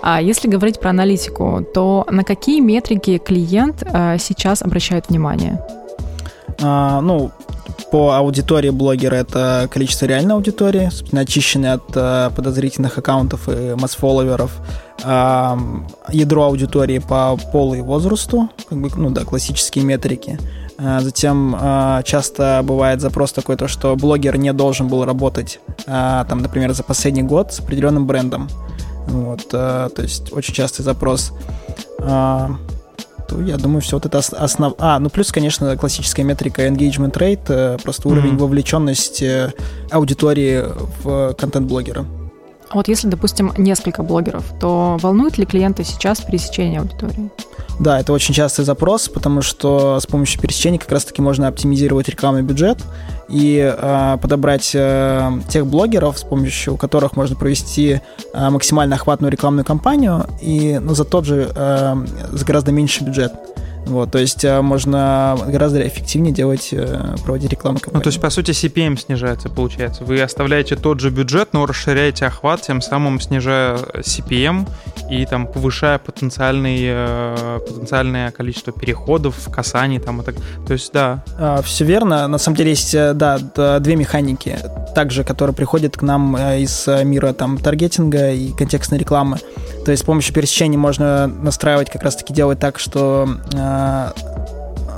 А 0.05 0.21
если 0.21 0.49
говорить 0.49 0.81
про 0.81 0.91
аналитику, 0.91 1.65
то 1.73 2.05
на 2.11 2.25
какие 2.25 2.59
метрики 2.59 3.19
клиент 3.19 3.85
а, 3.87 4.19
сейчас 4.19 4.61
обращает 4.61 5.09
внимание? 5.09 5.65
А, 6.61 7.01
ну, 7.01 7.31
по 7.93 8.17
аудитории 8.17 8.71
блогера 8.71 9.15
это 9.15 9.69
количество 9.71 10.07
реальной 10.07 10.35
аудитории, 10.35 10.91
очищенной 11.17 11.75
от 11.75 11.85
а, 11.95 12.31
подозрительных 12.31 12.99
аккаунтов 12.99 13.49
и 13.49 13.77
масс-фолловеров. 13.77 14.51
А, 15.05 15.57
ядро 16.09 16.45
аудитории 16.45 16.99
по 16.99 17.37
полу 17.53 17.75
и 17.75 17.81
возрасту, 17.81 18.49
как 18.69 18.79
бы, 18.79 18.91
ну 18.97 19.11
да, 19.11 19.25
классические 19.25 19.85
метрики. 19.85 20.39
А, 20.85 21.01
затем 21.01 21.57
а, 21.59 22.03
часто 22.03 22.61
бывает 22.65 23.01
запрос 23.01 23.33
такой, 23.33 23.57
то, 23.57 23.69
что 23.69 23.95
блогер 23.95 24.37
не 24.37 24.53
должен 24.53 24.89
был 24.89 25.05
работать, 25.05 25.61
а, 25.87 26.25
там, 26.25 26.39
например, 26.41 26.73
за 26.73 26.83
последний 26.83 27.23
год 27.23 27.53
с 27.53 27.61
определенным 27.61 28.07
брендом. 28.07 28.49
Вот, 29.07 29.49
то 29.49 29.91
есть 29.99 30.33
очень 30.33 30.55
частый 30.55 30.85
запрос. 30.85 31.33
Я 31.99 33.57
думаю, 33.57 33.81
все 33.81 33.97
вот 33.97 34.07
это 34.07 34.19
основ... 34.19 34.75
А, 34.79 34.99
ну 34.99 35.09
плюс, 35.09 35.33
конечно, 35.33 35.77
классическая 35.77 36.23
метрика 36.23 36.67
engagement 36.67 37.13
rate, 37.13 37.47
э, 37.49 37.79
просто 37.83 38.09
уровень 38.09 38.35
mm-hmm. 38.35 38.39
вовлеченности 38.39 39.53
аудитории 39.91 40.63
в 41.03 41.33
контент 41.35 41.67
блогера. 41.67 42.05
А 42.73 42.77
вот 42.77 42.89
если, 42.89 43.07
допустим, 43.09 43.53
несколько 43.59 44.03
блогеров, 44.03 44.45
то 44.59 44.97
волнуют 45.03 45.37
ли 45.37 45.45
клиенты 45.45 45.85
сейчас 45.85 46.21
пересечение 46.21 46.81
аудитории? 46.81 47.31
Да, 47.79 48.01
это 48.01 48.15
очень 48.15 48.35
частый 48.35 48.65
запрос, 48.65 49.11
потому 49.11 49.43
что 49.43 50.01
с 50.01 50.07
помощью 50.07 50.41
пересечения 50.41 50.79
как 50.79 50.91
раз-таки 50.91 51.21
можно 51.21 51.49
оптимизировать 51.49 52.09
рекламный 52.09 52.43
бюджет 52.43 52.79
и 53.29 53.59
э, 53.59 54.19
подобрать 54.23 54.71
э, 54.75 55.31
тех 55.51 55.67
блогеров, 55.67 56.19
с 56.19 56.23
помощью 56.23 56.79
которых 56.79 57.15
можно 57.15 57.37
провести 57.37 58.01
э, 58.33 58.51
максимально 58.51 58.97
охватную 58.97 59.31
рекламную 59.31 59.67
кампанию 59.67 60.27
и 60.41 60.79
ну, 60.83 60.95
за 60.95 61.05
тот 61.05 61.27
же, 61.27 61.53
э, 61.55 61.97
за 62.31 62.45
гораздо 62.45 62.73
меньший 62.73 63.07
бюджет. 63.07 63.33
Вот, 63.87 64.13
то 64.13 64.19
есть 64.19 64.45
э, 64.45 64.61
можно 64.61 65.37
гораздо 65.47 65.87
эффективнее 65.87 66.33
делать, 66.33 66.69
э, 66.73 67.17
проводить 67.25 67.51
рекламу 67.51 67.79
Ну, 67.93 68.01
то 68.01 68.09
есть, 68.09 68.21
по 68.21 68.31
сути, 68.31 68.53
CPM 68.53 68.99
снижается, 68.99 69.49
получается. 69.49 70.05
Вы 70.05 70.21
оставляете 70.21 70.77
тот 70.77 71.01
же 71.01 71.11
бюджет, 71.11 71.51
но 71.53 71.67
расширяете 71.67 72.27
охват, 72.27 72.63
тем 72.63 72.81
самым 72.81 73.21
снижая 73.21 73.77
CPM 73.77 74.69
и 75.11 75.27
там 75.27 75.47
повышая 75.47 75.99
потенциальный, 75.99 76.81
э, 76.85 77.59
потенциальное 77.67 78.31
количество 78.31 78.73
переходов, 78.73 79.49
касаний 79.51 79.99
там 79.99 80.21
и 80.21 80.25
так. 80.25 80.37
То 80.67 80.73
есть, 80.73 80.93
да. 80.93 81.25
А, 81.39 81.61
Все 81.63 81.85
верно. 81.85 82.29
На 82.29 82.39
самом 82.39 82.57
деле 82.57 82.71
есть, 82.71 82.93
да, 82.93 83.39
две 83.81 83.97
механики, 83.97 84.59
также, 84.95 85.25
которые 85.25 85.55
приходят 85.55 85.97
к 85.97 86.03
нам 86.03 86.37
из 86.37 86.87
мира 87.05 87.33
там 87.33 87.59
таргетинга 87.59 88.33
и 88.33 88.53
контекстной 88.53 88.99
рекламы. 88.99 89.39
То 89.85 89.91
есть 89.91 90.05
с 90.05 90.07
помощью 90.07 90.33
пересечения 90.33 90.79
можно 90.79 91.27
настраивать 91.27 91.91
как 91.91 92.03
раз-таки 92.03 92.33
делать 92.33 92.61
так, 92.61 92.79
что 92.79 93.29
э, 93.53 93.72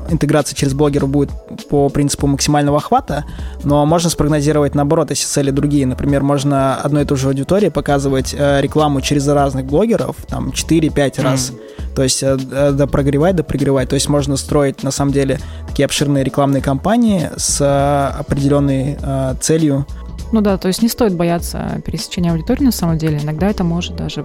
интеграция 0.09 0.55
через 0.55 0.75
блогера 0.75 1.07
будет 1.07 1.31
по 1.69 1.89
принципу 1.89 2.27
максимального 2.27 2.79
охвата, 2.79 3.25
но 3.63 3.85
можно 3.87 4.11
спрогнозировать 4.11 4.75
наоборот, 4.75 5.11
если 5.11 5.27
цели 5.27 5.51
другие. 5.51 5.87
Например, 5.87 6.23
можно 6.23 6.77
одной 6.77 7.03
и 7.03 7.07
той 7.07 7.17
же 7.17 7.29
аудитории 7.29 7.69
показывать 7.69 8.35
э, 8.37 8.61
рекламу 8.61 9.01
через 9.01 9.27
разных 9.29 9.67
блогеров, 9.67 10.17
там 10.29 10.51
4-5 10.51 11.23
раз. 11.23 11.51
Mm. 11.51 11.95
То 11.95 12.03
есть 12.03 12.23
э, 12.23 12.37
э, 12.51 12.73
да 12.73 12.87
прогревать, 12.87 13.37
да 13.37 13.43
прогревать. 13.43 13.89
То 13.89 13.95
есть 13.95 14.09
можно 14.09 14.37
строить 14.37 14.83
на 14.83 14.91
самом 14.91 15.13
деле 15.13 15.39
такие 15.67 15.85
обширные 15.85 16.25
рекламные 16.25 16.63
кампании 16.63 17.31
с 17.37 17.61
э, 17.61 18.19
определенной 18.19 18.99
э, 19.01 19.35
целью. 19.41 19.87
Ну 20.33 20.41
да, 20.41 20.57
то 20.59 20.69
есть 20.69 20.83
не 20.83 20.89
стоит 20.89 21.15
бояться 21.15 21.81
пересечения 21.85 22.33
аудитории 22.33 22.65
на 22.65 22.73
самом 22.73 22.99
деле. 22.99 23.21
Иногда 23.23 23.49
это 23.49 23.63
может 23.63 23.97
даже 23.97 24.25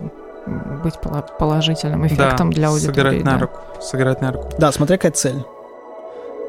быть 0.84 0.96
положительным 1.38 2.08
эффектом 2.08 2.50
да, 2.52 2.56
для 2.56 2.70
аудитории. 2.70 2.96
Сыграть 2.96 3.24
да. 3.24 3.32
на 3.32 3.40
руку. 3.40 3.60
Сыграть 3.82 4.22
на 4.22 4.32
руку. 4.32 4.50
Да, 4.58 4.72
смотря 4.72 4.98
какая 4.98 5.12
цель. 5.12 5.44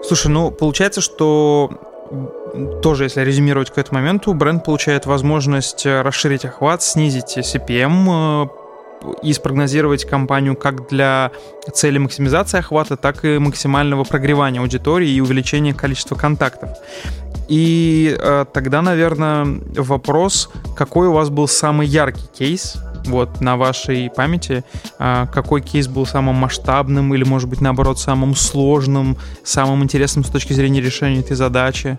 Слушай, 0.07 0.29
ну 0.29 0.51
получается, 0.51 1.01
что 1.01 1.71
тоже, 2.83 3.05
если 3.05 3.21
резюмировать 3.21 3.71
к 3.71 3.79
этому 3.79 4.01
моменту, 4.01 4.35
бренд 4.35 4.65
получает 4.65 5.07
возможность 5.07 5.87
э, 5.87 6.03
расширить 6.03 6.45
охват, 6.45 6.83
снизить 6.83 7.39
CPM 7.39 8.49
э, 9.05 9.17
и 9.23 9.33
спрогнозировать 9.33 10.05
кампанию 10.05 10.57
как 10.57 10.89
для 10.89 11.31
цели 11.73 11.99
максимизации 11.99 12.59
охвата, 12.59 12.97
так 12.97 13.25
и 13.25 13.39
максимального 13.39 14.05
прогревания 14.05 14.61
аудитории 14.61 15.09
и 15.09 15.21
увеличения 15.21 15.73
количества 15.73 16.17
контактов. 16.17 16.71
И 17.49 18.17
э, 18.19 18.45
тогда, 18.53 18.83
наверное, 18.83 19.47
вопрос, 19.77 20.51
какой 20.77 21.09
у 21.09 21.13
вас 21.13 21.31
был 21.31 21.47
самый 21.47 21.87
яркий 21.87 22.27
кейс 22.37 22.77
вот 23.07 23.41
на 23.41 23.57
вашей 23.57 24.11
памяти, 24.11 24.65
а, 24.99 25.27
какой 25.27 25.61
кейс 25.61 25.89
был 25.89 26.07
самым 26.07 26.37
масштабным 26.37 27.15
или, 27.15 27.25
может 27.25 27.49
быть, 27.49 27.61
наоборот, 27.61 27.99
самым 27.99 28.35
сложным, 28.35 29.17
самым 29.45 29.83
интересным 29.83 30.25
с 30.25 30.29
точки 30.29 30.53
зрения 30.53 30.81
решения 30.81 31.21
этой 31.21 31.37
задачи? 31.37 31.99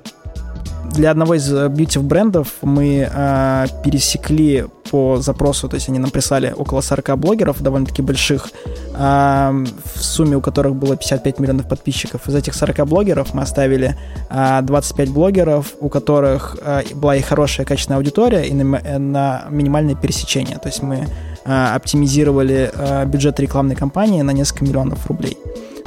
Для 0.94 1.12
одного 1.12 1.36
из 1.36 1.52
э, 1.52 1.70
брендов 2.00 2.48
мы 2.62 3.10
э, 3.12 3.66
пересекли 3.84 4.66
по 4.90 5.18
запросу, 5.22 5.70
то 5.70 5.76
есть 5.76 5.90
они 5.90 6.00
нам 6.00 6.12
прислали 6.12 6.54
около 6.56 6.82
40 6.82 7.18
блогеров, 7.18 7.62
довольно-таки 7.62 8.02
больших, 8.02 8.50
э, 8.94 9.66
в 9.96 10.04
сумме 10.04 10.36
у 10.36 10.42
которых 10.42 10.76
было 10.76 10.96
55 10.96 11.40
миллионов 11.40 11.68
подписчиков. 11.68 12.28
Из 12.28 12.36
этих 12.36 12.54
40 12.54 12.88
блогеров 12.88 13.34
мы 13.34 13.44
оставили 13.44 13.98
э, 14.30 14.60
25 14.62 15.10
блогеров, 15.10 15.74
у 15.80 15.90
которых 15.90 16.58
э, 16.62 16.84
была 16.94 17.16
и 17.16 17.22
хорошая 17.22 17.66
качественная 17.66 17.98
аудитория, 17.98 18.44
и 18.44 18.54
на, 18.54 18.76
э, 18.78 18.98
на 18.98 19.46
минимальное 19.50 19.96
пересечение. 19.96 20.58
То 20.58 20.68
есть 20.68 20.84
мы 20.84 21.08
э, 21.46 21.76
оптимизировали 21.76 22.72
э, 22.74 23.06
бюджет 23.06 23.40
рекламной 23.40 23.76
кампании 23.76 24.22
на 24.22 24.32
несколько 24.32 24.66
миллионов 24.66 25.08
рублей. 25.08 25.38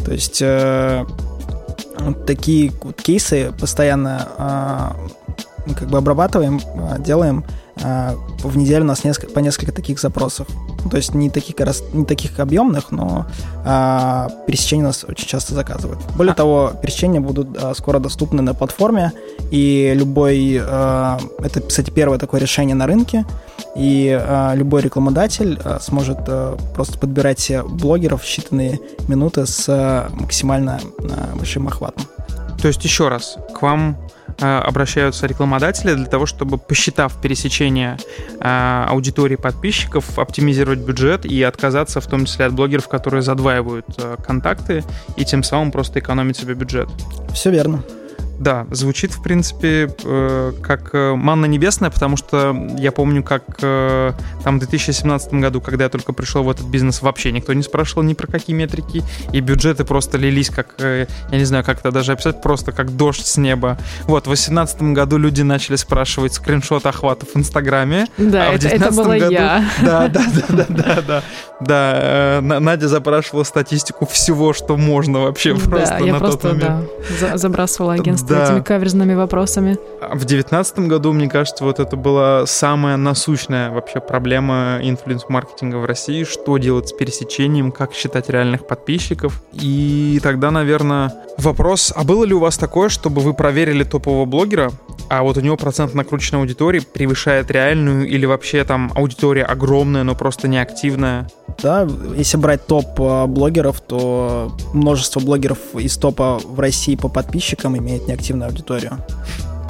То 0.05 0.13
есть 0.13 0.41
э, 0.43 1.05
такие 2.13 2.73
вот 2.83 3.01
кейсы 3.01 3.53
постоянно 3.59 4.29
а, 4.37 4.97
мы 5.67 5.75
как 5.75 5.89
бы 5.89 5.99
обрабатываем, 5.99 6.61
а, 6.77 6.99
делаем. 6.99 7.45
А, 7.83 8.15
в 8.43 8.57
неделю 8.57 8.85
у 8.85 8.87
нас 8.87 9.05
несколько, 9.05 9.33
по 9.33 9.41
несколько 9.41 9.73
таких 9.73 9.99
запросов. 9.99 10.47
То 10.91 10.97
есть 10.97 11.15
не 11.15 11.31
таких, 11.31 11.57
не 11.93 12.05
таких 12.05 12.39
объемных, 12.39 12.93
но 12.93 13.27
а, 13.65 14.29
пересечения 14.47 14.85
нас 14.85 15.05
очень 15.05 15.27
часто 15.27 15.55
заказывают. 15.55 15.99
Более 16.17 16.33
а. 16.33 16.37
того, 16.37 16.73
пересечения 16.81 17.21
будут 17.21 17.57
а, 17.61 17.75
скоро 17.75 17.99
доступны 17.99 18.43
на 18.43 18.55
платформе, 18.55 19.13
и 19.51 19.93
любой... 19.95 20.61
А, 20.61 21.19
это, 21.39 21.61
кстати, 21.61 21.91
первое 21.91 22.19
такое 22.19 22.41
решение 22.41 22.77
на 22.77 22.87
рынке, 22.87 23.25
и 23.75 24.17
а, 24.21 24.55
любой 24.55 24.83
рекламодатель 24.83 25.59
а, 25.65 25.81
сможет 25.81 26.19
а, 26.29 26.57
просто 26.75 26.99
подбирать 26.99 27.41
себе 27.41 27.63
блогеров 27.63 28.23
в 28.23 28.27
считанные 28.27 28.79
минуты 29.09 29.47
с 29.47 29.67
а, 29.69 30.09
максимально 30.11 30.81
а, 30.99 31.35
большим 31.37 31.67
охватом. 31.67 32.07
То 32.61 32.69
есть 32.69 32.85
еще 32.85 33.09
раз, 33.09 33.37
к 33.53 33.63
вам 33.63 33.97
обращаются 34.39 35.27
рекламодатели 35.27 35.95
для 35.95 36.07
того, 36.07 36.27
чтобы, 36.27 36.59
посчитав 36.59 37.21
пересечение 37.21 37.99
а, 38.41 38.87
аудитории 38.89 39.37
подписчиков, 39.37 40.19
оптимизировать 40.19 40.81
бюджет 40.81 41.25
и 41.25 41.43
отказаться 41.43 42.01
в 42.01 42.07
том 42.07 42.25
числе 42.25 42.47
от 42.47 42.53
блогеров, 42.53 42.89
которые 42.89 43.23
задваивают 43.23 43.87
а, 43.99 44.17
контакты 44.17 44.85
и 45.17 45.25
тем 45.25 45.43
самым 45.43 45.71
просто 45.71 46.01
экономить 46.01 46.37
себе 46.37 46.55
бюджет. 46.55 46.89
Все 47.33 47.51
верно. 47.51 47.83
Да, 48.39 48.67
звучит, 48.71 49.13
в 49.13 49.23
принципе, 49.23 49.95
э, 50.03 50.53
как 50.63 50.91
э, 50.93 51.15
манна 51.15 51.47
небесная, 51.47 51.91
потому 51.91 52.17
что 52.17 52.57
я 52.79 52.91
помню, 52.91 53.23
как 53.23 53.45
э, 53.63 54.13
там 54.43 54.57
в 54.57 54.59
2017 54.61 55.35
году, 55.35 55.61
когда 55.61 55.85
я 55.85 55.91
только 55.91 56.13
пришел 56.13 56.43
в 56.43 56.51
этот 56.51 56.67
бизнес, 56.67 57.01
вообще 57.03 57.33
никто 57.33 57.53
не 57.53 57.63
спрашивал 57.63 58.03
ни 58.03 58.15
про 58.15 58.27
какие 58.27 58.57
метрики, 58.57 59.03
и 59.33 59.41
бюджеты 59.41 59.85
просто 59.85 60.19
лились, 60.19 60.51
как, 60.51 60.75
я 60.79 61.07
не 61.31 61.45
знаю, 61.45 61.65
как 61.65 61.81
это 61.81 61.93
даже 61.93 62.13
описать, 62.13 62.43
просто 62.43 62.73
как 62.73 62.97
дождь 62.97 63.27
с 63.27 63.37
неба. 63.37 63.79
Вот, 64.05 64.25
в 64.25 64.27
2018 64.27 64.83
году 64.95 65.17
люди 65.19 65.43
начали 65.43 65.77
спрашивать 65.77 66.35
скриншот 66.35 66.87
охватов 66.87 67.31
в 67.35 67.39
Инстаграме. 67.39 68.07
Да, 68.19 68.49
а 68.51 68.55
это, 68.55 68.69
это 68.69 68.91
была 68.91 69.19
году... 69.19 69.33
я. 69.33 69.65
Да, 69.85 70.09
да, 70.09 70.25
да, 70.35 70.45
да, 70.49 70.67
да, 70.69 71.03
да. 71.07 71.23
Да, 71.61 72.41
Надя 72.43 72.89
запрашивала 72.89 73.45
статистику 73.45 74.07
всего, 74.07 74.53
что 74.53 74.77
можно 74.77 75.21
вообще 75.21 75.55
просто 75.55 75.99
да, 75.99 76.05
я 76.05 76.13
на 76.13 76.19
просто, 76.19 76.39
тот 76.39 76.53
момент. 76.53 76.89
Да, 77.21 77.37
забрасывала 77.37 77.95
агентство 77.95 78.24
да. 78.29 78.45
этими 78.45 78.61
каверзными 78.61 79.15
вопросами. 79.15 79.77
В 80.13 80.25
девятнадцатом 80.25 80.89
году, 80.89 81.13
мне 81.13 81.29
кажется, 81.29 81.65
вот 81.65 81.81
это 81.81 81.97
была 81.97 82.47
самая 82.47 82.97
насущная 82.97 83.71
вообще 83.71 84.01
проблема 84.01 84.79
инфлюенс-маркетинга 84.83 85.77
в 85.77 85.85
России, 85.85 86.25
что 86.25 86.59
делать 86.59 86.89
с 86.89 86.93
пересечением, 86.93 87.73
как 87.73 87.93
считать 87.93 88.29
реальных 88.29 88.67
подписчиков. 88.67 89.43
И 89.53 90.21
тогда, 90.23 90.51
наверное, 90.51 91.13
вопрос, 91.39 91.93
а 91.95 92.05
было 92.05 92.25
ли 92.25 92.35
у 92.35 92.39
вас 92.39 92.59
такое, 92.59 92.89
чтобы 92.89 93.21
вы 93.21 93.35
проверили 93.35 93.85
топового 93.85 94.25
блогера, 94.25 94.71
а 95.19 95.23
вот 95.23 95.37
у 95.37 95.41
него 95.41 95.57
процент 95.57 95.95
накрученной 95.95 96.41
аудитории 96.41 96.81
превышает 96.81 97.51
реальную 97.51 98.09
или 98.09 98.27
вообще 98.27 98.65
там 98.65 98.93
аудитория 98.95 99.45
огромная, 99.45 100.03
но 100.03 100.15
просто 100.15 100.49
неактивная? 100.49 101.29
Да, 101.63 101.87
если 102.17 102.37
брать 102.37 102.67
топ 102.67 102.87
а, 102.99 103.27
блогеров, 103.27 103.81
то 103.81 104.53
множество 104.73 105.21
блогеров 105.21 105.59
из 105.77 105.97
топа 105.97 106.41
в 106.43 106.59
России 106.59 106.97
по 106.97 107.09
подписчикам 107.09 107.77
имеет 107.79 108.09
неактивную 108.09 108.49
аудиторию. 108.49 108.99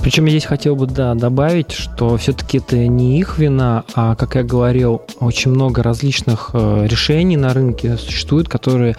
Причем 0.04 0.26
я 0.26 0.32
здесь 0.32 0.44
хотел 0.44 0.76
бы, 0.76 0.86
да, 0.86 1.14
добавить, 1.14 1.72
что 1.72 2.18
все-таки 2.18 2.58
это 2.58 2.76
не 2.76 3.18
их 3.18 3.38
вина, 3.38 3.84
а, 3.94 4.14
как 4.16 4.34
я 4.34 4.42
говорил, 4.42 5.00
очень 5.18 5.50
много 5.50 5.82
различных 5.82 6.50
э, 6.52 6.86
решений 6.86 7.38
на 7.38 7.54
рынке 7.54 7.96
существует, 7.96 8.48
которые 8.48 8.96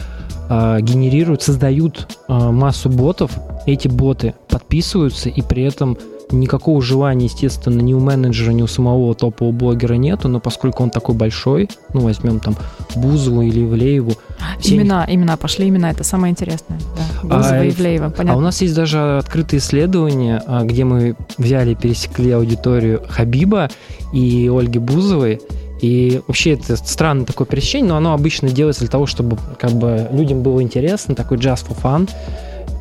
э, 0.49 0.77
генерируют, 0.81 1.43
создают 1.43 2.17
э, 2.27 2.33
массу 2.33 2.89
ботов. 2.89 3.31
Эти 3.67 3.87
боты 3.87 4.33
подписываются 4.49 5.29
и 5.29 5.43
при 5.43 5.63
этом 5.63 5.95
Никакого 6.32 6.82
желания, 6.82 7.25
естественно, 7.25 7.82
ни 7.82 7.94
у 7.94 8.00
менеджера, 8.00 8.51
ни 8.51 8.62
у 8.62 8.67
самого 8.67 9.13
топового 9.13 9.51
блогера 9.51 9.94
нету, 9.94 10.27
но 10.27 10.39
поскольку 10.39 10.84
он 10.84 10.89
такой 10.89 11.15
большой, 11.15 11.70
ну, 11.94 12.01
возьмем 12.01 12.39
там 12.39 12.55
Бузову 12.96 13.41
или 13.41 13.63
Ивлееву. 13.63 14.13
Все... 14.60 14.75
Имена, 14.75 15.05
имена, 15.08 15.38
пошли 15.38 15.70
имена, 15.70 15.91
это 15.91 16.03
самое 16.03 16.32
интересное. 16.32 16.79
Да. 16.96 17.27
Бузова 17.38 17.58
а, 17.58 17.65
и 17.65 17.70
Ивлеева, 17.70 18.10
понятно. 18.10 18.34
А 18.34 18.38
у 18.38 18.41
нас 18.41 18.62
есть 18.62 18.74
даже 18.74 19.17
открытые 19.17 19.60
исследования, 19.60 20.41
а, 20.48 20.63
где 20.63 20.84
мы 20.84 21.15
взяли, 21.38 21.75
пересекли 21.75 22.32
аудиторию 22.32 23.03
Хабиба 23.08 23.70
и 24.12 24.50
Ольги 24.53 24.79
Бузовой, 24.79 25.41
и 25.82 26.22
вообще 26.27 26.53
это 26.53 26.77
странное 26.77 27.25
такое 27.25 27.46
пересечение, 27.46 27.89
но 27.89 27.98
оно 27.98 28.13
обычно 28.13 28.50
делается 28.50 28.82
для 28.82 28.89
того, 28.89 29.05
чтобы 29.05 29.38
как 29.60 29.72
бы 29.72 30.08
людям 30.12 30.41
было 30.41 30.62
интересно, 30.62 31.15
такой 31.15 31.38
just 31.38 31.67
for 31.67 31.77
fun. 31.82 32.10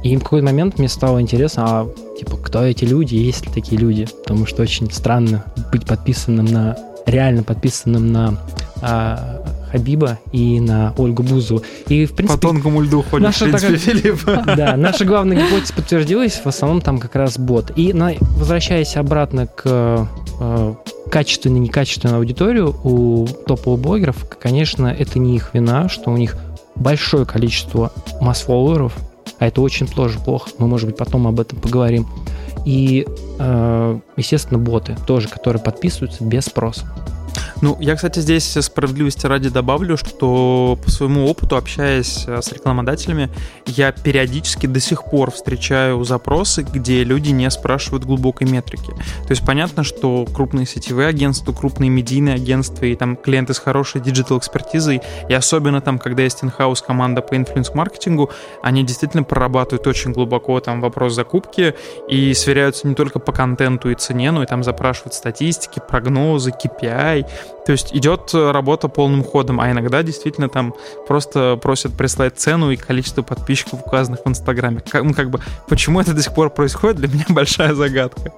И 0.05 0.17
в 0.19 0.23
какой-то 0.23 0.45
момент 0.45 0.79
мне 0.79 0.89
стало 0.89 1.21
интересно, 1.21 1.65
а 1.67 1.89
типа, 2.19 2.37
кто 2.37 2.63
эти 2.63 2.85
люди, 2.85 3.15
есть 3.15 3.47
ли 3.47 3.53
такие 3.53 3.81
люди? 3.81 4.07
Потому 4.23 4.47
что 4.47 4.63
очень 4.63 4.91
странно 4.93 5.45
быть 5.73 5.87
подписанным 5.87 6.45
на, 6.45 6.77
реально 7.07 7.43
подписанным 7.43 8.13
на 8.13 8.39
а, 8.83 9.43
Хабиба 9.73 10.19
и 10.31 10.61
на 10.61 10.93
Ольгу 10.99 11.23
Бузу. 11.23 11.65
И, 11.89 12.05
в 12.05 12.15
принципе... 12.15 12.39
По 12.39 12.49
тонкому 12.49 12.83
льду 12.83 13.03
ходит, 13.03 13.27
наша, 13.27 13.47
в 13.47 13.49
принципе, 13.49 13.77
Филипп. 13.79 14.21
Да, 14.57 14.77
наша 14.77 15.07
главная 15.07 15.39
гипотеза 15.39 15.73
подтвердилась, 15.73 16.35
в 16.45 16.47
основном 16.47 16.83
там 16.83 16.99
как 16.99 17.15
раз 17.17 17.39
бот. 17.39 17.73
И 17.75 17.95
на, 17.95 18.13
возвращаясь 18.21 18.97
обратно 18.97 19.47
к 19.47 20.07
э, 20.39 20.75
качественной 21.11 21.57
и 21.57 21.61
некачественной 21.61 22.19
аудиторию 22.19 22.77
у 22.85 23.27
топовых 23.47 23.81
блогеров, 23.81 24.29
конечно, 24.39 24.89
это 24.89 25.19
не 25.19 25.37
их 25.37 25.55
вина, 25.55 25.89
что 25.89 26.11
у 26.11 26.17
них 26.19 26.37
большое 26.75 27.25
количество 27.25 27.91
масс-фолловеров, 28.21 28.93
а 29.39 29.47
это 29.47 29.61
очень 29.61 29.87
тоже 29.87 30.19
плохо. 30.19 30.51
Мы, 30.59 30.67
может 30.67 30.87
быть, 30.87 30.97
потом 30.97 31.27
об 31.27 31.41
этом 31.41 31.59
поговорим. 31.59 32.07
И, 32.65 33.07
э, 33.39 34.01
естественно, 34.17 34.59
боты 34.59 34.97
тоже, 35.07 35.29
которые 35.29 35.63
подписываются 35.63 36.25
без 36.25 36.45
спроса. 36.47 36.87
Ну, 37.61 37.77
я, 37.81 37.97
кстати, 37.97 38.21
здесь 38.21 38.45
справедливости 38.61 39.27
ради 39.27 39.49
добавлю, 39.49 39.97
что 39.97 40.79
по 40.83 40.91
своему 40.91 41.27
опыту, 41.27 41.57
общаясь 41.57 42.25
э, 42.27 42.43
с 42.43 42.53
рекламодателями, 42.53 43.31
я 43.67 43.93
периодически 43.93 44.67
до 44.67 44.81
сих 44.81 45.05
пор 45.05 45.31
встречаю 45.31 46.03
запросы, 46.05 46.63
где 46.63 47.05
люди 47.05 47.31
не 47.31 47.51
спрашивают 47.51 48.05
глубокой 48.05 48.49
метрики. 48.49 48.91
То 48.91 49.31
есть 49.31 49.45
понятно, 49.47 49.85
что 49.85 50.27
крупные 50.27 50.67
сетевые 50.67 51.09
агентства, 51.09 51.53
крупные 51.53 51.91
медийные 51.91 52.35
агентства 52.35 52.85
и 52.85 52.95
там 52.97 53.17
клиенты 53.17 53.55
с 53.55 53.59
хорошей 53.59 54.01
digital 54.01 54.36
-экспертизой, 54.36 55.01
и 55.29 55.33
особенно 55.33 55.81
там, 55.81 55.99
когда 55.99 56.23
есть 56.23 56.45
инхаус 56.45 56.83
команда 56.83 57.23
по 57.23 57.35
инфлюенс-маркетингу, 57.35 58.31
они 58.63 58.85
действительно 58.85 59.23
прорабатывают 59.23 59.87
очень 59.87 60.13
глубоко 60.13 60.61
там 60.61 60.81
вопрос 60.81 61.15
закупки 61.15 61.75
и 62.09 62.35
сверяются 62.35 62.87
не 62.87 62.95
только 62.95 63.19
по 63.19 63.33
контенту 63.33 63.91
и 63.91 63.95
цене, 63.95 64.31
но 64.31 64.43
и 64.43 64.47
там 64.47 64.63
запрашивают 64.63 65.15
статистики, 65.15 65.81
прогнозы, 65.87 66.51
KPI, 66.51 67.24
то 67.67 67.73
есть 67.73 67.95
идет 67.95 68.31
э, 68.35 68.51
работа 68.51 68.89
полным 68.89 69.25
ходом, 69.25 69.61
а 69.61 69.71
иногда 69.71 70.03
действительно 70.03 70.49
там 70.49 70.75
просто 71.09 71.57
просят 71.57 71.95
прислать 71.95 72.37
цену 72.37 72.71
и 72.71 72.77
количество 72.77 73.23
подписчиков, 73.23 73.81
указанных 73.87 74.21
в 74.25 74.29
Инстаграме. 74.29 74.83
Как, 74.87 75.03
ну, 75.03 75.15
как 75.15 75.31
бы, 75.31 75.41
почему 75.69 76.01
это 76.01 76.13
до 76.13 76.23
сих 76.23 76.35
пор 76.35 76.51
происходит, 76.51 76.97
для 76.97 77.09
меня 77.09 77.25
большая 77.31 77.75
загадка. 77.75 78.33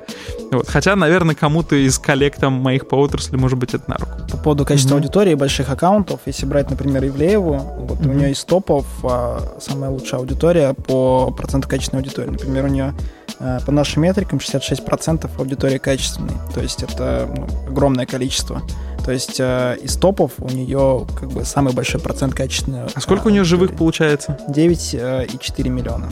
Вот. 0.53 0.69
Хотя, 0.69 0.95
наверное, 0.95 1.35
кому-то 1.35 1.75
из 1.75 1.99
коллег 1.99 2.37
там 2.37 2.53
моих 2.55 2.87
по 2.87 2.95
отрасли, 2.95 3.37
может 3.37 3.59
быть, 3.59 3.75
это 3.75 3.91
на 3.91 3.97
руку. 3.97 4.13
По 4.31 4.37
поводу 4.37 4.65
качества 4.65 4.95
mm-hmm. 4.95 4.99
аудитории 4.99 5.35
больших 5.35 5.71
аккаунтов, 5.71 6.21
если 6.27 6.47
брать, 6.47 6.71
например, 6.71 7.05
Ивлееву, 7.05 7.55
вот 7.55 7.99
mm-hmm. 7.99 8.11
у 8.11 8.13
нее 8.13 8.31
из 8.31 8.45
топов 8.45 8.87
а, 9.03 9.41
самая 9.61 9.91
лучшая 9.91 10.21
аудитория 10.21 10.73
по 10.75 11.33
проценту 11.33 11.69
качественной 11.69 12.03
аудитории. 12.03 12.31
Например, 12.31 12.65
у 12.65 12.69
нее 12.69 12.95
по 13.39 13.73
нашим 13.73 14.03
метрикам 14.03 14.39
66% 14.39 15.31
аудитории 15.39 15.79
качественной. 15.79 16.35
То 16.55 16.61
есть 16.61 16.83
это 16.83 17.29
ну, 17.35 17.47
огромное 17.69 18.07
количество. 18.07 18.63
То 19.07 19.13
есть 19.13 19.39
э, 19.39 19.77
из 19.83 19.95
топов 19.97 20.33
у 20.39 20.49
нее 20.49 21.07
как 21.19 21.31
бы 21.31 21.45
самый 21.45 21.73
большой 21.73 22.01
процент 22.01 22.35
качественного. 22.35 22.89
А 22.93 23.01
сколько 23.01 23.29
э, 23.29 23.31
у 23.31 23.31
нее 23.31 23.45
живых 23.45 23.77
получается? 23.77 24.37
9,4 24.49 25.29
э, 25.59 25.69
миллиона. 25.69 26.09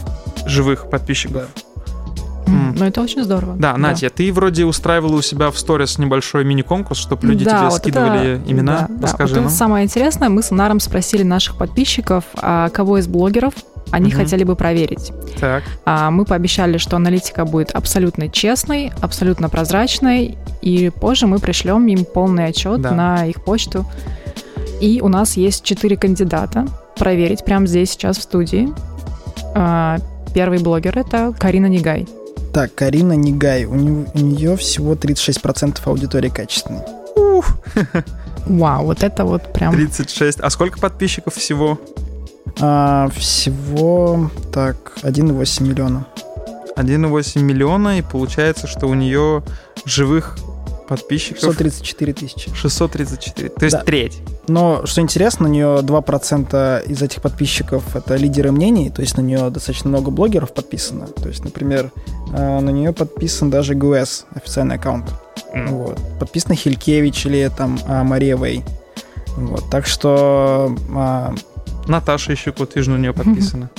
Живых 0.46 0.88
подписчиков? 0.88 1.48
Да. 2.46 2.52
Mm. 2.52 2.76
Ну, 2.78 2.84
это 2.84 3.00
очень 3.00 3.24
здорово. 3.24 3.54
Да, 3.56 3.72
да, 3.72 3.78
Натя, 3.78 4.10
ты 4.10 4.32
вроде 4.32 4.64
устраивала 4.64 5.16
у 5.16 5.22
себя 5.22 5.50
в 5.50 5.58
сторис 5.58 5.98
небольшой 5.98 6.44
мини-конкурс, 6.44 6.98
чтобы 6.98 7.26
люди 7.26 7.44
да, 7.44 7.58
тебе 7.58 7.68
вот 7.70 7.78
скидывали 7.78 8.36
это, 8.36 8.52
имена. 8.52 8.86
Да, 8.88 9.06
Расскажи 9.08 9.34
да. 9.34 9.40
Вот 9.40 9.46
это 9.48 9.56
самое 9.56 9.84
интересное. 9.84 10.28
Мы 10.28 10.42
с 10.42 10.52
Наром 10.52 10.78
спросили 10.78 11.24
наших 11.24 11.56
подписчиков, 11.56 12.24
а 12.36 12.68
кого 12.68 12.98
из 12.98 13.08
блогеров 13.08 13.54
они 13.90 14.08
угу. 14.08 14.16
хотели 14.16 14.44
бы 14.44 14.56
проверить. 14.56 15.12
Так. 15.40 15.62
А, 15.84 16.10
мы 16.10 16.24
пообещали, 16.24 16.78
что 16.78 16.96
аналитика 16.96 17.44
будет 17.44 17.70
абсолютно 17.70 18.28
честной, 18.28 18.92
абсолютно 19.00 19.48
прозрачной, 19.48 20.36
и 20.62 20.90
позже 20.90 21.26
мы 21.26 21.38
пришлем 21.38 21.86
им 21.86 22.04
полный 22.04 22.46
отчет 22.46 22.80
да. 22.80 22.92
на 22.92 23.26
их 23.26 23.42
почту. 23.44 23.86
И 24.80 25.00
у 25.00 25.08
нас 25.08 25.36
есть 25.36 25.62
четыре 25.62 25.96
кандидата 25.96 26.66
проверить 26.96 27.44
прямо 27.44 27.66
здесь 27.66 27.90
сейчас 27.90 28.18
в 28.18 28.22
студии. 28.22 28.68
А, 29.54 29.98
первый 30.34 30.58
блогер 30.58 30.98
это 30.98 31.34
Карина 31.38 31.66
Нигай. 31.66 32.08
Так, 32.52 32.74
Карина 32.74 33.14
Нигай. 33.14 33.64
У, 33.64 33.74
нее, 33.74 34.06
у 34.14 34.18
нее 34.18 34.56
всего 34.56 34.94
36% 34.94 35.78
аудитории 35.84 36.28
качественной. 36.28 36.82
Ух! 37.16 37.56
Вау, 38.46 38.84
вот 38.84 39.02
это 39.02 39.24
вот 39.24 39.52
прям... 39.52 39.74
36. 39.74 40.40
А 40.40 40.50
сколько 40.50 40.78
подписчиков 40.78 41.34
всего? 41.34 41.80
А, 42.60 43.08
всего, 43.14 44.30
так, 44.52 44.96
1,8 45.02 45.62
миллиона. 45.62 46.06
1,8 46.76 47.40
миллиона, 47.40 47.98
и 47.98 48.02
получается, 48.02 48.66
что 48.66 48.86
у 48.86 48.94
нее 48.94 49.42
живых 49.84 50.36
подписчиков... 50.88 51.40
634 51.40 52.12
тысячи. 52.12 52.54
634, 52.54 53.48
то 53.50 53.64
есть 53.64 53.76
да. 53.76 53.82
треть. 53.82 54.20
Но, 54.48 54.84
что 54.84 55.00
интересно, 55.00 55.48
у 55.48 55.50
нее 55.50 55.80
2% 55.82 56.86
из 56.86 57.02
этих 57.02 57.22
подписчиков— 57.22 57.82
это 57.96 58.16
лидеры 58.16 58.52
мнений, 58.52 58.90
то 58.90 59.00
есть 59.00 59.16
на 59.16 59.22
нее 59.22 59.50
достаточно 59.50 59.88
много 59.88 60.10
блогеров 60.10 60.52
подписано. 60.52 61.06
То 61.06 61.28
есть, 61.28 61.44
например, 61.44 61.90
а, 62.32 62.60
на 62.60 62.70
нее 62.70 62.92
подписан 62.92 63.50
даже 63.50 63.74
ГУС, 63.74 64.26
официальный 64.34 64.76
аккаунт. 64.76 65.06
Mm. 65.54 65.68
Вот. 65.70 65.98
Подписана 66.18 66.54
Хилькевич 66.54 67.26
или 67.26 67.50
там 67.56 67.78
а, 67.86 68.04
Мария 68.04 68.36
Вей. 68.36 68.62
Вот. 69.36 69.68
Так 69.70 69.86
что 69.86 70.76
Наташа 71.86 72.32
еще 72.32 72.52
код 72.52 72.74
вижу, 72.74 72.92
на 72.92 72.96
нее 72.96 73.12
подписана. 73.12 73.70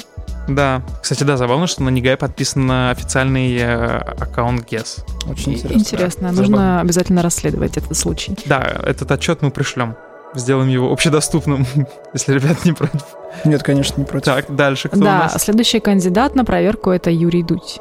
Да. 0.47 0.83
Кстати, 1.01 1.23
да, 1.23 1.37
забавно, 1.37 1.67
что 1.67 1.83
на 1.83 1.89
Нигай 1.89 2.17
подписан 2.17 2.67
на 2.67 2.91
официальный 2.91 3.57
э, 3.57 3.97
аккаунт 3.97 4.71
GES. 4.71 5.03
Очень 5.29 5.53
интересно. 5.53 5.79
Интересно. 5.79 6.29
Да, 6.29 6.35
Нужно 6.35 6.57
забавно. 6.57 6.81
обязательно 6.81 7.21
расследовать 7.21 7.77
этот 7.77 7.97
случай. 7.97 8.37
Да, 8.45 8.61
этот 8.85 9.11
отчет 9.11 9.41
мы 9.41 9.51
пришлем. 9.51 9.95
Сделаем 10.35 10.69
его 10.69 10.91
общедоступным, 10.91 11.65
если 12.13 12.33
ребят 12.33 12.63
не 12.65 12.73
против. 12.73 13.01
Нет, 13.45 13.63
конечно, 13.63 13.99
не 13.99 14.05
против. 14.05 14.25
Так, 14.25 14.55
дальше 14.55 14.89
кто 14.89 14.99
да, 14.99 15.03
у 15.03 15.19
нас? 15.23 15.41
следующий 15.41 15.79
кандидат 15.79 16.35
на 16.35 16.45
проверку 16.45 16.91
это 16.91 17.09
Юрий 17.09 17.41
Дудь. 17.41 17.79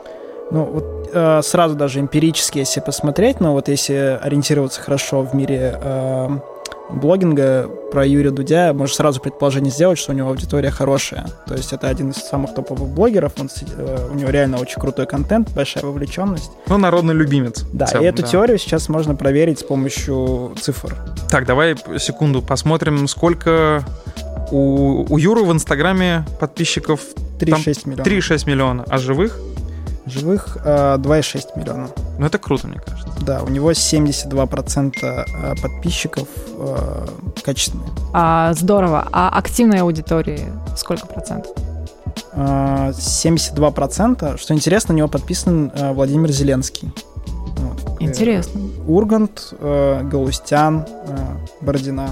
Ну, 0.50 0.64
вот 0.64 1.10
э, 1.12 1.40
сразу 1.42 1.74
даже 1.74 2.00
эмпирически, 2.00 2.58
если 2.58 2.80
посмотреть, 2.80 3.40
но 3.40 3.52
вот 3.52 3.68
если 3.68 4.18
ориентироваться 4.22 4.80
хорошо 4.80 5.22
в 5.22 5.34
мире 5.34 5.78
э, 5.82 6.28
блогинга 6.94 7.68
про 7.90 8.06
Юрия 8.06 8.30
Дудя, 8.30 8.72
можешь 8.72 8.96
сразу 8.96 9.20
предположение 9.20 9.70
сделать, 9.70 9.98
что 9.98 10.12
у 10.12 10.14
него 10.14 10.30
аудитория 10.30 10.70
хорошая. 10.70 11.26
То 11.46 11.54
есть 11.54 11.72
это 11.72 11.88
один 11.88 12.10
из 12.10 12.16
самых 12.16 12.54
топовых 12.54 12.88
блогеров, 12.88 13.32
он, 13.38 13.48
э, 13.76 14.08
у 14.10 14.14
него 14.14 14.30
реально 14.30 14.58
очень 14.58 14.80
крутой 14.80 15.06
контент, 15.06 15.50
большая 15.52 15.84
вовлеченность. 15.84 16.50
Ну, 16.66 16.78
народный 16.78 17.14
любимец. 17.14 17.64
Да, 17.72 17.86
целом, 17.86 18.04
и 18.04 18.08
эту 18.08 18.22
да. 18.22 18.28
теорию 18.28 18.58
сейчас 18.58 18.88
можно 18.88 19.14
проверить 19.14 19.60
с 19.60 19.62
помощью 19.62 20.54
цифр. 20.60 20.96
Так, 21.30 21.46
давай 21.46 21.76
секунду 21.98 22.42
посмотрим, 22.42 23.06
сколько 23.08 23.84
у, 24.50 25.06
у 25.08 25.18
Юры 25.18 25.42
в 25.44 25.52
Инстаграме 25.52 26.24
подписчиков 26.40 27.00
3,6 27.40 27.88
миллиона. 27.88 28.06
3,6 28.06 28.48
миллиона, 28.48 28.84
а 28.88 28.98
живых? 28.98 29.38
Живых 30.06 30.58
э, 30.64 30.96
2,6 30.98 31.58
миллиона. 31.58 31.88
Ну, 32.18 32.26
это 32.26 32.38
круто, 32.38 32.68
мне 32.68 32.78
кажется. 32.78 33.12
Да, 33.22 33.42
у 33.42 33.48
него 33.48 33.70
72% 33.72 34.94
э, 35.02 35.54
подписчиков 35.62 36.28
э, 36.58 37.06
качественные. 37.42 37.88
А, 38.12 38.52
здорово. 38.52 39.08
А 39.12 39.30
активной 39.30 39.80
аудитории 39.80 40.52
сколько 40.76 41.06
процентов? 41.06 41.52
72%. 42.36 44.34
Э, 44.34 44.36
Что 44.36 44.54
интересно, 44.54 44.92
на 44.92 44.98
него 44.98 45.08
подписан 45.08 45.72
Владимир 45.74 46.30
Зеленский. 46.30 46.92
Интересно. 48.00 48.60
Ургант, 48.86 49.54
Галустян, 49.60 50.84
Бородина. 51.62 52.10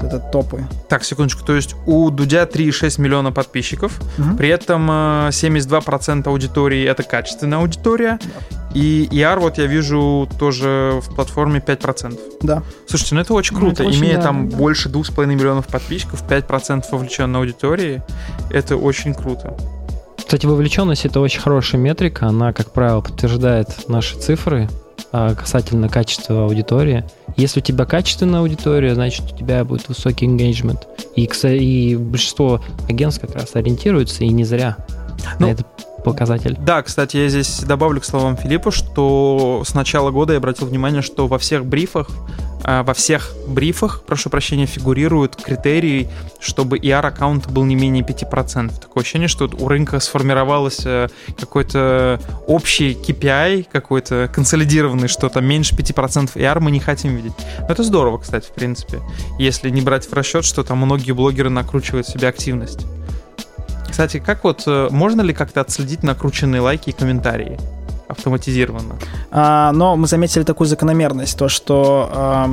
Вот 0.00 0.12
это 0.12 0.18
топы. 0.30 0.64
Так, 0.88 1.04
секундочку. 1.04 1.44
То 1.44 1.54
есть 1.54 1.74
у 1.86 2.10
Дудя 2.10 2.44
3,6 2.44 3.00
миллиона 3.00 3.32
подписчиков. 3.32 3.98
Угу. 4.18 4.36
При 4.36 4.48
этом 4.48 4.90
72% 4.90 6.28
аудитории 6.28 6.84
это 6.84 7.02
качественная 7.02 7.58
аудитория. 7.58 8.18
Да. 8.22 8.58
И 8.74 9.08
ER 9.10 9.38
вот 9.40 9.58
я 9.58 9.66
вижу 9.66 10.28
тоже 10.38 11.00
в 11.02 11.14
платформе 11.14 11.62
5%. 11.64 12.18
Да. 12.42 12.62
Слушайте, 12.86 13.14
ну 13.14 13.20
это 13.22 13.34
очень 13.34 13.54
ну, 13.54 13.60
круто. 13.60 13.82
Ну, 13.82 13.88
это 13.88 13.98
Имея 13.98 14.14
очень, 14.14 14.22
там 14.22 14.48
да. 14.48 14.56
больше 14.56 14.88
2,5 14.88 15.26
миллионов 15.26 15.66
подписчиков, 15.66 16.22
5% 16.28 16.84
вовлеченной 16.90 17.40
аудитории, 17.40 18.02
это 18.50 18.76
очень 18.76 19.14
круто. 19.14 19.56
Кстати, 20.18 20.44
вовлеченность 20.44 21.06
это 21.06 21.20
очень 21.20 21.40
хорошая 21.40 21.80
метрика. 21.80 22.26
Она, 22.26 22.52
как 22.52 22.70
правило, 22.72 23.00
подтверждает 23.00 23.88
наши 23.88 24.18
цифры 24.18 24.68
касательно 25.10 25.88
качества 25.88 26.44
аудитории. 26.44 27.04
Если 27.36 27.60
у 27.60 27.62
тебя 27.62 27.84
качественная 27.84 28.40
аудитория, 28.40 28.94
значит 28.94 29.32
у 29.32 29.36
тебя 29.36 29.64
будет 29.64 29.88
высокий 29.88 30.26
engagement. 30.26 30.80
И, 31.16 31.24
и 31.24 31.96
большинство 31.96 32.60
агентств 32.88 33.20
как 33.20 33.34
раз 33.34 33.54
ориентируются, 33.54 34.24
и 34.24 34.28
не 34.28 34.44
зря 34.44 34.76
ну, 35.38 35.46
на 35.46 35.50
это 35.50 35.64
показатель. 36.04 36.56
Да, 36.58 36.82
кстати, 36.82 37.16
я 37.16 37.28
здесь 37.28 37.60
добавлю 37.60 38.00
к 38.00 38.04
словам 38.04 38.36
Филиппа, 38.36 38.70
что 38.70 39.62
с 39.66 39.74
начала 39.74 40.10
года 40.10 40.32
я 40.32 40.38
обратил 40.38 40.66
внимание, 40.66 41.02
что 41.02 41.26
во 41.26 41.38
всех 41.38 41.66
брифах 41.66 42.08
а, 42.08 42.47
во 42.82 42.92
всех 42.92 43.32
брифах, 43.46 44.02
прошу 44.04 44.28
прощения, 44.28 44.66
фигурируют 44.66 45.36
критерии, 45.36 46.08
чтобы 46.38 46.78
ER-аккаунт 46.78 47.48
был 47.48 47.64
не 47.64 47.74
менее 47.74 48.04
5%. 48.04 48.78
Такое 48.78 49.02
ощущение, 49.02 49.28
что 49.28 49.50
у 49.58 49.68
рынка 49.68 50.00
сформировалось 50.00 50.84
э, 50.84 51.08
какой-то 51.38 52.20
общий 52.46 52.92
KPI, 52.92 53.68
какой-то 53.72 54.30
консолидированный, 54.34 55.08
что 55.08 55.30
то 55.30 55.40
меньше 55.40 55.74
5% 55.74 56.34
ER 56.34 56.60
мы 56.60 56.70
не 56.70 56.80
хотим 56.80 57.16
видеть. 57.16 57.32
Но 57.60 57.68
это 57.68 57.82
здорово, 57.82 58.18
кстати, 58.18 58.46
в 58.46 58.52
принципе, 58.52 59.00
если 59.38 59.70
не 59.70 59.80
брать 59.80 60.06
в 60.06 60.12
расчет, 60.12 60.44
что 60.44 60.62
там 60.62 60.78
многие 60.78 61.12
блогеры 61.12 61.48
накручивают 61.48 62.06
себе 62.06 62.28
активность. 62.28 62.86
Кстати, 63.90 64.18
как 64.18 64.44
вот, 64.44 64.64
э, 64.66 64.88
можно 64.90 65.22
ли 65.22 65.32
как-то 65.32 65.62
отследить 65.62 66.02
накрученные 66.02 66.60
лайки 66.60 66.90
и 66.90 66.92
комментарии? 66.92 67.58
Автоматизированно. 68.08 68.96
А, 69.30 69.72
но 69.72 69.96
мы 69.96 70.06
заметили 70.06 70.42
такую 70.42 70.66
закономерность, 70.66 71.38
то 71.38 71.48
что 71.48 72.08
а, 72.12 72.50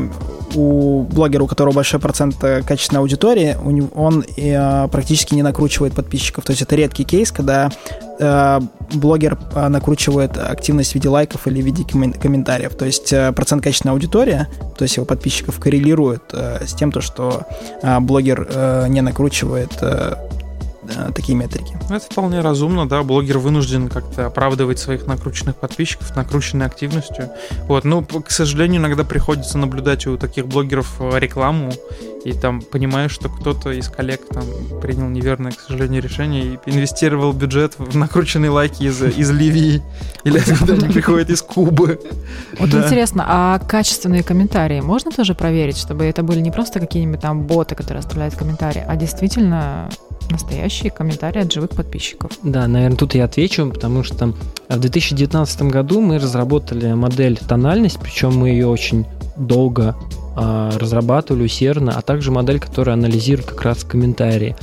у 0.53 1.03
блогера, 1.03 1.43
у 1.43 1.47
которого 1.47 1.73
большой 1.73 1.99
процент 1.99 2.43
э, 2.43 2.61
качественной 2.61 3.01
аудитории, 3.01 3.57
у 3.63 3.71
него, 3.71 3.87
он 3.95 4.23
а, 4.37 4.87
практически 4.89 5.33
не 5.33 5.43
накручивает 5.43 5.93
подписчиков. 5.93 6.43
То 6.43 6.51
есть 6.51 6.61
это 6.61 6.75
редкий 6.75 7.05
кейс, 7.05 7.31
когда 7.31 7.71
а, 8.19 8.61
блогер 8.93 9.37
а, 9.53 9.69
накручивает 9.69 10.37
активность 10.37 10.91
в 10.91 10.95
виде 10.95 11.09
лайков 11.09 11.47
или 11.47 11.61
в 11.61 11.65
виде 11.65 11.83
комментариев. 11.83 12.75
То 12.75 12.85
есть 12.85 13.11
а, 13.13 13.31
процент 13.31 13.63
качественной 13.63 13.93
аудитории, 13.93 14.47
то 14.77 14.83
есть 14.83 14.97
его 14.97 15.05
подписчиков 15.05 15.59
коррелирует 15.59 16.23
а, 16.33 16.61
с 16.65 16.73
тем, 16.73 16.91
то, 16.91 17.01
что 17.01 17.47
а, 17.81 17.99
блогер 17.99 18.47
а, 18.53 18.87
не 18.87 19.01
накручивает 19.01 19.71
а, 19.81 20.17
Э, 20.89 21.11
такие 21.13 21.37
метрики. 21.37 21.77
Это 21.89 21.99
вполне 21.99 22.41
разумно, 22.41 22.87
да, 22.87 23.03
блогер 23.03 23.37
вынужден 23.37 23.89
как-то 23.89 24.27
оправдывать 24.27 24.79
своих 24.79 25.07
накрученных 25.07 25.55
подписчиков, 25.55 26.15
накрученной 26.15 26.65
активностью. 26.65 27.29
Вот, 27.67 27.83
ну, 27.85 28.03
к 28.03 28.29
сожалению, 28.29 28.81
иногда 28.81 29.03
приходится 29.03 29.57
наблюдать 29.57 30.05
у 30.07 30.17
таких 30.17 30.47
блогеров 30.47 30.95
э, 30.99 31.19
рекламу, 31.19 31.71
и 32.23 32.33
там 32.33 32.61
понимаешь, 32.61 33.11
что 33.11 33.29
кто-то 33.29 33.71
из 33.71 33.87
коллег 33.87 34.21
там 34.27 34.43
принял 34.81 35.07
неверное, 35.07 35.51
к 35.51 35.59
сожалению, 35.59 36.01
решение 36.01 36.59
и 36.65 36.69
инвестировал 36.71 37.33
бюджет 37.33 37.75
в 37.77 37.95
накрученные 37.95 38.49
лайки 38.49 38.83
из, 38.83 39.01
из 39.01 39.29
Ливии, 39.29 39.83
или 40.23 40.39
откуда 40.39 40.73
они 40.73 40.89
приходят 40.91 41.29
из 41.29 41.43
Кубы. 41.43 41.99
Вот 42.59 42.73
интересно, 42.73 43.25
а 43.27 43.59
качественные 43.59 44.23
комментарии 44.23 44.81
можно 44.81 45.11
тоже 45.11 45.35
проверить, 45.35 45.77
чтобы 45.77 46.05
это 46.05 46.23
были 46.23 46.39
не 46.39 46.51
просто 46.51 46.79
какие-нибудь 46.79 47.21
там 47.21 47.43
боты, 47.43 47.75
которые 47.75 47.99
оставляют 47.99 48.35
комментарии, 48.35 48.83
а 48.87 48.95
действительно 48.95 49.89
настоящие 50.29 50.91
комментарии 50.91 51.41
от 51.41 51.51
живых 51.51 51.71
подписчиков. 51.71 52.31
Да, 52.43 52.67
наверное, 52.67 52.97
тут 52.97 53.15
я 53.15 53.25
отвечу, 53.25 53.69
потому 53.69 54.03
что 54.03 54.33
в 54.69 54.79
2019 54.79 55.61
году 55.63 56.01
мы 56.01 56.19
разработали 56.19 56.93
модель 56.93 57.37
тональность, 57.37 57.99
причем 57.99 58.37
мы 58.37 58.49
ее 58.49 58.67
очень 58.67 59.05
долго 59.37 59.95
э, 60.35 60.71
разрабатывали 60.77 61.43
усердно, 61.43 61.93
а 61.97 62.01
также 62.01 62.31
модель, 62.31 62.59
которая 62.59 62.95
анализирует 62.95 63.47
как 63.47 63.61
раз 63.61 63.83
комментарии. 63.83 64.55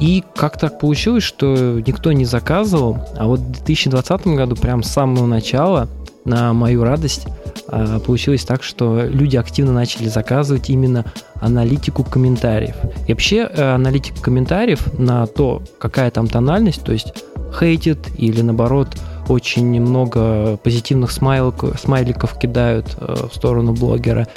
И 0.00 0.24
как 0.34 0.58
так 0.58 0.78
получилось, 0.80 1.22
что 1.22 1.80
никто 1.86 2.12
не 2.12 2.24
заказывал, 2.24 2.98
а 3.16 3.26
вот 3.26 3.40
в 3.40 3.50
2020 3.50 4.26
году, 4.28 4.56
прям 4.56 4.82
с 4.82 4.88
самого 4.88 5.26
начала, 5.26 5.88
на 6.24 6.52
мою 6.52 6.84
радость, 6.84 7.26
а, 7.68 7.98
получилось 8.00 8.44
так, 8.44 8.62
что 8.62 9.02
люди 9.04 9.36
активно 9.36 9.72
начали 9.72 10.08
заказывать 10.08 10.70
именно 10.70 11.04
аналитику 11.34 12.04
комментариев. 12.04 12.74
И 13.06 13.12
вообще 13.12 13.48
э, 13.50 13.74
аналитика 13.74 14.20
комментариев 14.20 14.98
на 14.98 15.26
то, 15.26 15.62
какая 15.78 16.10
там 16.10 16.28
тональность, 16.28 16.82
то 16.82 16.92
есть 16.92 17.14
хейтит 17.58 17.98
или 18.18 18.42
наоборот 18.42 18.88
очень 19.28 19.80
много 19.80 20.58
позитивных 20.58 21.10
смайликов, 21.10 21.78
смайликов 21.80 22.38
кидают 22.38 22.96
э, 22.98 23.28
в 23.30 23.34
сторону 23.34 23.72
блогера 23.72 24.28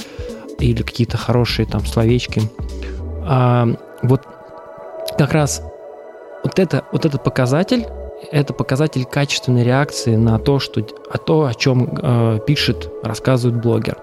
или 0.60 0.82
какие-то 0.82 1.17
хорошие 1.17 1.65
там 1.65 1.86
словечки. 1.86 2.41
А, 3.26 3.67
вот 4.02 4.21
как 5.24 5.34
раз 5.34 5.64
вот, 6.44 6.60
это, 6.60 6.84
вот 6.92 7.06
этот 7.06 7.24
показатель 7.24 7.88
это 8.32 8.54
показатель 8.54 9.06
качественной 9.06 9.64
реакции 9.64 10.16
на 10.16 10.38
то, 10.40 10.60
что, 10.60 10.82
о, 11.10 11.18
то, 11.18 11.46
о 11.46 11.54
чем 11.54 11.98
э, 12.02 12.40
пишет, 12.46 12.90
рассказывает 13.04 13.62
блогер. 13.62 13.98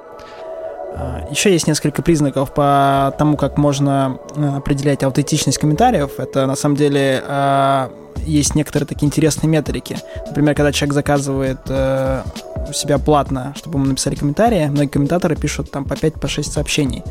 А, 0.95 1.27
Еще 1.31 1.53
есть 1.53 1.67
несколько 1.67 2.03
признаков 2.03 2.53
по 2.55 3.15
тому, 3.19 3.37
как 3.37 3.59
можно 3.59 4.19
э, 4.35 4.57
определять 4.57 5.03
аутентичность 5.03 5.59
комментариев. 5.59 6.19
Это 6.19 6.47
на 6.47 6.57
самом 6.57 6.77
деле 6.77 7.23
а, 7.27 7.91
есть 8.27 8.55
некоторые 8.55 8.87
такие 8.87 9.07
интересные 9.07 9.49
метрики. 9.49 9.99
Например, 10.27 10.55
когда 10.55 10.73
человек 10.73 10.95
заказывает 10.95 11.59
э, 11.69 12.23
у 12.69 12.73
себя 12.73 12.99
платно, 12.99 13.55
чтобы 13.57 13.79
ему 13.79 13.87
написали 13.87 14.15
комментарии, 14.15 14.67
многие 14.67 14.89
комментаторы 14.89 15.37
пишут 15.37 15.71
там 15.71 15.85
по 15.85 15.95
5-6 15.95 16.19
по 16.19 16.29
сообщений. 16.29 17.03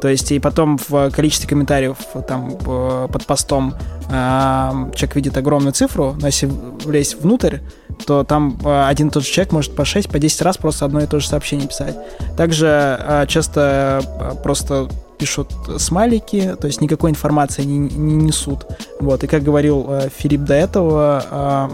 То 0.00 0.08
есть 0.08 0.32
и 0.32 0.38
потом 0.38 0.78
в 0.88 1.10
количестве 1.10 1.48
комментариев 1.48 1.98
там 2.26 2.56
под 2.56 3.26
постом 3.26 3.74
э, 4.08 4.90
человек 4.94 5.14
видит 5.16 5.36
огромную 5.36 5.72
цифру, 5.72 6.16
но 6.20 6.26
если 6.26 6.46
влезть 6.46 7.20
внутрь, 7.20 7.58
то 7.94 8.24
там 8.24 8.58
э, 8.64 8.86
один 8.86 9.08
и 9.08 9.10
тот 9.10 9.24
же 9.24 9.30
человек 9.30 9.52
может 9.52 9.74
по 9.74 9.84
6, 9.84 10.08
по 10.08 10.18
10 10.18 10.42
раз 10.42 10.56
просто 10.56 10.84
одно 10.84 11.00
и 11.00 11.06
то 11.06 11.20
же 11.20 11.28
сообщение 11.28 11.68
писать. 11.68 11.96
Также 12.36 12.98
э, 13.00 13.26
часто 13.28 14.02
э, 14.20 14.42
просто 14.42 14.88
пишут 15.18 15.52
смайлики, 15.78 16.56
то 16.60 16.66
есть 16.66 16.80
никакой 16.80 17.10
информации 17.10 17.62
не, 17.62 17.78
не 17.78 18.16
несут. 18.16 18.66
Вот. 19.00 19.22
И 19.24 19.26
как 19.26 19.42
говорил 19.42 19.88
Филипп 20.16 20.42
до 20.42 20.54
этого, 20.54 21.70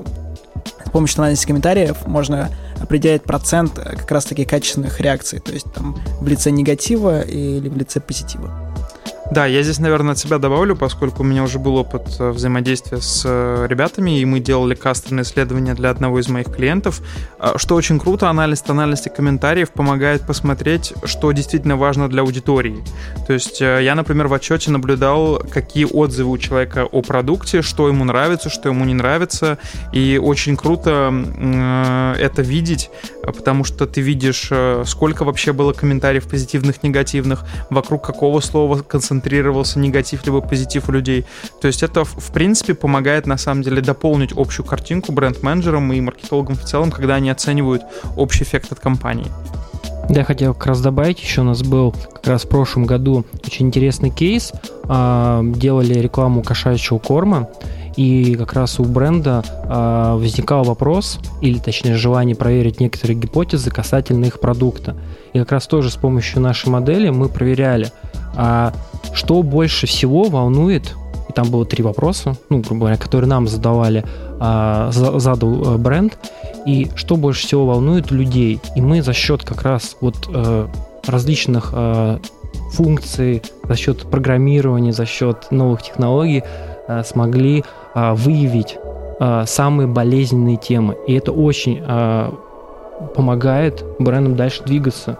с 0.84 0.90
помощью 0.90 1.20
анализа 1.20 1.46
комментариев 1.46 2.06
можно 2.06 2.50
определять 2.80 3.22
процент 3.22 3.72
как 3.74 4.10
раз 4.10 4.26
таки 4.26 4.44
качественных 4.44 5.00
реакций, 5.00 5.38
то 5.38 5.52
есть 5.52 5.72
там 5.72 5.96
в 6.20 6.28
лице 6.28 6.50
негатива 6.50 7.22
или 7.22 7.68
в 7.68 7.76
лице 7.76 8.00
позитива. 8.00 8.69
Да, 9.30 9.46
я 9.46 9.62
здесь, 9.62 9.78
наверное, 9.78 10.12
от 10.12 10.18
себя 10.18 10.38
добавлю, 10.38 10.74
поскольку 10.74 11.22
у 11.22 11.24
меня 11.24 11.44
уже 11.44 11.60
был 11.60 11.76
опыт 11.76 12.16
э, 12.18 12.30
взаимодействия 12.30 13.00
с 13.00 13.22
э, 13.24 13.66
ребятами, 13.68 14.18
и 14.18 14.24
мы 14.24 14.40
делали 14.40 14.74
кастомное 14.74 15.22
исследование 15.22 15.74
для 15.74 15.90
одного 15.90 16.18
из 16.18 16.28
моих 16.28 16.52
клиентов. 16.52 17.00
А, 17.38 17.56
что 17.56 17.76
очень 17.76 18.00
круто, 18.00 18.28
анализ 18.28 18.60
тональности 18.60 19.08
комментариев 19.08 19.70
помогает 19.70 20.26
посмотреть, 20.26 20.94
что 21.04 21.30
действительно 21.30 21.76
важно 21.76 22.08
для 22.08 22.22
аудитории. 22.22 22.82
То 23.28 23.32
есть 23.32 23.62
э, 23.62 23.84
я, 23.84 23.94
например, 23.94 24.26
в 24.26 24.34
отчете 24.34 24.72
наблюдал, 24.72 25.40
какие 25.48 25.84
отзывы 25.84 26.32
у 26.32 26.38
человека 26.38 26.84
о 26.90 27.00
продукте, 27.00 27.62
что 27.62 27.86
ему 27.86 28.02
нравится, 28.02 28.50
что 28.50 28.68
ему 28.68 28.84
не 28.84 28.94
нравится, 28.94 29.58
и 29.92 30.18
очень 30.20 30.56
круто 30.56 31.14
это 32.18 32.42
видеть, 32.42 32.90
потому 33.32 33.64
что 33.64 33.86
ты 33.86 34.00
видишь, 34.00 34.50
сколько 34.86 35.24
вообще 35.24 35.52
было 35.52 35.72
комментариев 35.72 36.28
позитивных, 36.28 36.82
негативных, 36.82 37.44
вокруг 37.70 38.04
какого 38.04 38.40
слова 38.40 38.82
концентрировался 38.82 39.78
негатив 39.78 40.24
либо 40.26 40.40
позитив 40.40 40.88
у 40.88 40.92
людей. 40.92 41.24
То 41.60 41.66
есть 41.66 41.82
это, 41.82 42.04
в 42.04 42.32
принципе, 42.32 42.74
помогает 42.74 43.26
на 43.26 43.38
самом 43.38 43.62
деле 43.62 43.82
дополнить 43.82 44.32
общую 44.36 44.66
картинку 44.66 45.12
бренд-менеджерам 45.12 45.92
и 45.92 46.00
маркетологам 46.00 46.56
в 46.56 46.64
целом, 46.64 46.90
когда 46.90 47.16
они 47.16 47.30
оценивают 47.30 47.82
общий 48.16 48.44
эффект 48.44 48.72
от 48.72 48.80
компании. 48.80 49.30
Я 50.08 50.24
хотел 50.24 50.54
как 50.54 50.66
раз 50.66 50.80
добавить, 50.80 51.20
еще 51.20 51.42
у 51.42 51.44
нас 51.44 51.62
был 51.62 51.92
как 51.92 52.26
раз 52.26 52.42
в 52.42 52.48
прошлом 52.48 52.84
году 52.84 53.24
очень 53.46 53.68
интересный 53.68 54.10
кейс. 54.10 54.52
А, 54.88 55.40
делали 55.44 55.94
рекламу 55.94 56.42
кошачьего 56.42 56.98
корма, 56.98 57.48
и 57.96 58.34
как 58.34 58.54
раз 58.54 58.78
у 58.78 58.84
бренда 58.84 59.42
э, 59.46 60.16
возникал 60.18 60.64
вопрос, 60.64 61.18
или 61.40 61.58
точнее 61.58 61.96
желание 61.96 62.36
проверить 62.36 62.80
некоторые 62.80 63.18
гипотезы 63.18 63.70
касательно 63.70 64.26
их 64.26 64.40
продукта. 64.40 64.96
И 65.32 65.38
как 65.38 65.52
раз 65.52 65.66
тоже 65.66 65.90
с 65.90 65.96
помощью 65.96 66.40
нашей 66.40 66.68
модели 66.68 67.10
мы 67.10 67.28
проверяли, 67.28 67.92
а 68.34 68.72
что 69.12 69.42
больше 69.42 69.86
всего 69.86 70.24
волнует, 70.24 70.94
и 71.28 71.32
там 71.32 71.50
было 71.50 71.64
три 71.64 71.82
вопроса, 71.82 72.36
ну, 72.48 72.58
грубо 72.58 72.80
говоря, 72.80 72.96
которые 72.96 73.28
нам 73.28 73.46
задавали, 73.46 74.04
а, 74.40 74.90
задал 74.90 75.74
э, 75.74 75.78
бренд, 75.78 76.18
и 76.66 76.90
что 76.96 77.16
больше 77.16 77.46
всего 77.46 77.66
волнует 77.66 78.10
людей. 78.10 78.60
И 78.76 78.80
мы 78.80 79.02
за 79.02 79.12
счет 79.12 79.44
как 79.44 79.62
раз 79.62 79.96
вот 80.00 80.28
э, 80.32 80.66
различных 81.06 81.70
э, 81.72 82.18
функций, 82.72 83.42
за 83.62 83.76
счет 83.76 84.10
программирования, 84.10 84.92
за 84.92 85.06
счет 85.06 85.50
новых 85.50 85.82
технологий 85.82 86.42
смогли 87.04 87.64
выявить 87.94 88.78
самые 89.46 89.86
болезненные 89.86 90.56
темы. 90.56 90.96
И 91.06 91.14
это 91.14 91.32
очень 91.32 91.82
помогает 93.14 93.84
брендам 93.98 94.36
дальше 94.36 94.62
двигаться, 94.64 95.18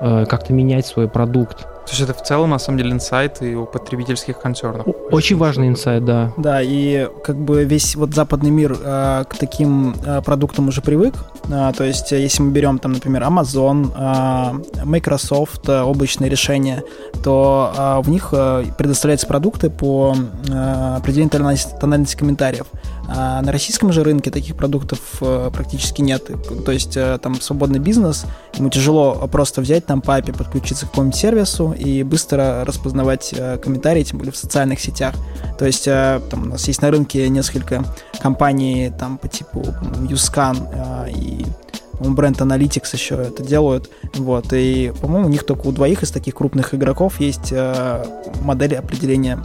как-то 0.00 0.52
менять 0.52 0.86
свой 0.86 1.08
продукт. 1.08 1.66
То 1.86 1.90
есть 1.90 2.00
это 2.02 2.14
в 2.14 2.22
целом, 2.22 2.50
на 2.50 2.58
самом 2.58 2.78
деле, 2.78 2.92
инсайт 2.92 3.42
и 3.42 3.54
у 3.54 3.66
потребительских 3.66 4.38
концернов. 4.38 4.86
Очень 5.10 5.36
важный 5.36 5.68
инсайт, 5.68 6.04
да. 6.04 6.32
Да, 6.36 6.60
и 6.62 7.08
как 7.24 7.36
бы 7.36 7.64
весь 7.64 7.96
вот 7.96 8.14
западный 8.14 8.50
мир 8.50 8.76
э, 8.80 9.24
к 9.28 9.36
таким 9.36 9.94
э, 10.04 10.22
продуктам 10.22 10.68
уже 10.68 10.82
привык. 10.82 11.14
Э, 11.50 11.72
то 11.76 11.84
есть 11.84 12.12
если 12.12 12.42
мы 12.42 12.52
берем 12.52 12.78
там, 12.78 12.92
например, 12.92 13.22
Amazon, 13.22 13.90
э, 13.96 14.84
Microsoft, 14.84 15.68
э, 15.68 15.80
облачные 15.82 16.30
решения, 16.30 16.84
то 17.24 17.72
э, 17.76 18.00
в 18.02 18.10
них 18.10 18.28
э, 18.32 18.64
предоставляются 18.78 19.26
продукты 19.26 19.70
по 19.70 20.14
э, 20.48 20.96
определенной 20.98 21.30
тональности, 21.30 21.74
тональности 21.80 22.16
комментариев. 22.16 22.66
А 23.12 23.42
на 23.42 23.50
российском 23.50 23.92
же 23.92 24.04
рынке 24.04 24.30
таких 24.30 24.54
продуктов 24.54 25.00
э, 25.20 25.50
практически 25.52 26.00
нет. 26.00 26.30
То 26.64 26.70
есть 26.70 26.96
э, 26.96 27.18
там 27.20 27.40
свободный 27.40 27.80
бизнес, 27.80 28.24
ему 28.54 28.70
тяжело 28.70 29.28
просто 29.30 29.60
взять 29.60 29.84
там 29.84 30.00
по 30.00 30.20
подключиться 30.20 30.86
к 30.86 30.90
какому-нибудь 30.90 31.18
сервису 31.18 31.72
и 31.72 32.04
быстро 32.04 32.64
распознавать 32.64 33.34
э, 33.36 33.58
комментарии, 33.58 34.04
тем 34.04 34.18
более 34.18 34.32
в 34.32 34.36
социальных 34.36 34.78
сетях. 34.78 35.14
То 35.58 35.66
есть 35.66 35.86
там 35.86 36.42
у 36.42 36.46
нас 36.46 36.68
есть 36.68 36.82
на 36.82 36.90
рынке 36.90 37.28
несколько 37.28 37.84
компаний 38.20 38.92
там 38.96 39.18
по 39.18 39.26
типу 39.26 39.64
Uscan 40.08 41.10
и 41.10 41.44
бренд 42.00 42.40
Analytics 42.40 42.88
еще 42.92 43.16
это 43.16 43.42
делают. 43.42 43.90
Вот, 44.14 44.52
и, 44.52 44.92
по-моему, 45.00 45.26
у 45.26 45.30
них 45.30 45.44
только 45.44 45.66
у 45.66 45.72
двоих 45.72 46.02
из 46.02 46.10
таких 46.10 46.34
крупных 46.34 46.74
игроков 46.74 47.20
есть 47.20 47.52
модель 48.42 48.76
определения 48.76 49.38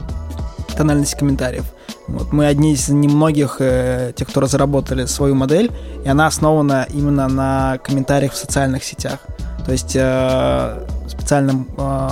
тональности 0.76 1.18
комментариев. 1.18 1.66
Вот 2.08 2.32
мы 2.32 2.46
одни 2.46 2.74
из 2.74 2.90
немногих 2.90 3.58
э, 3.60 4.14
тех, 4.16 4.28
кто 4.28 4.42
разработали 4.42 5.06
свою 5.06 5.36
модель, 5.36 5.72
и 6.04 6.10
она 6.10 6.28
основана 6.28 6.88
именно 6.94 7.28
на 7.28 7.80
комментариях 7.84 8.34
в 8.34 8.38
социальных 8.38 8.84
сетях. 8.84 9.20
То 9.66 9.72
есть 9.72 9.96
э, 9.96 10.88
специально 11.08 11.66
э, 11.78 12.10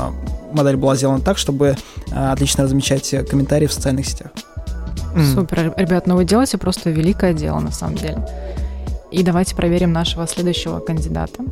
модель 0.52 0.78
была 0.78 0.96
сделана 0.96 1.22
так, 1.22 1.38
чтобы 1.38 1.76
э, 2.12 2.32
отлично 2.32 2.64
размечать 2.64 3.14
комментарии 3.30 3.68
в 3.68 3.74
социальных 3.74 4.08
сетях. 4.08 4.32
Супер, 5.36 5.74
ребят, 5.78 6.08
ну 6.08 6.16
вы 6.16 6.26
делаете 6.26 6.58
просто 6.58 6.90
великое 6.90 7.34
дело 7.34 7.60
на 7.60 7.72
самом 7.72 7.96
деле. 7.96 8.28
И 9.12 9.22
давайте 9.22 9.56
проверим 9.56 9.94
нашего 9.94 10.26
следующего 10.26 10.80
кандидата. 10.80 11.44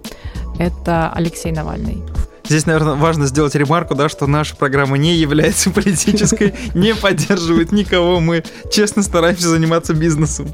Это 0.57 1.11
Алексей 1.13 1.51
Навальный. 1.51 2.03
Здесь, 2.45 2.65
наверное, 2.65 2.95
важно 2.95 3.27
сделать 3.27 3.55
ремарку, 3.55 3.95
да, 3.95 4.09
что 4.09 4.27
наша 4.27 4.55
программа 4.55 4.97
не 4.97 5.15
является 5.15 5.69
политической, 5.69 6.53
не 6.73 6.95
поддерживает 6.95 7.71
никого. 7.71 8.19
Мы 8.19 8.43
честно 8.71 9.03
стараемся 9.03 9.49
заниматься 9.49 9.93
бизнесом. 9.93 10.51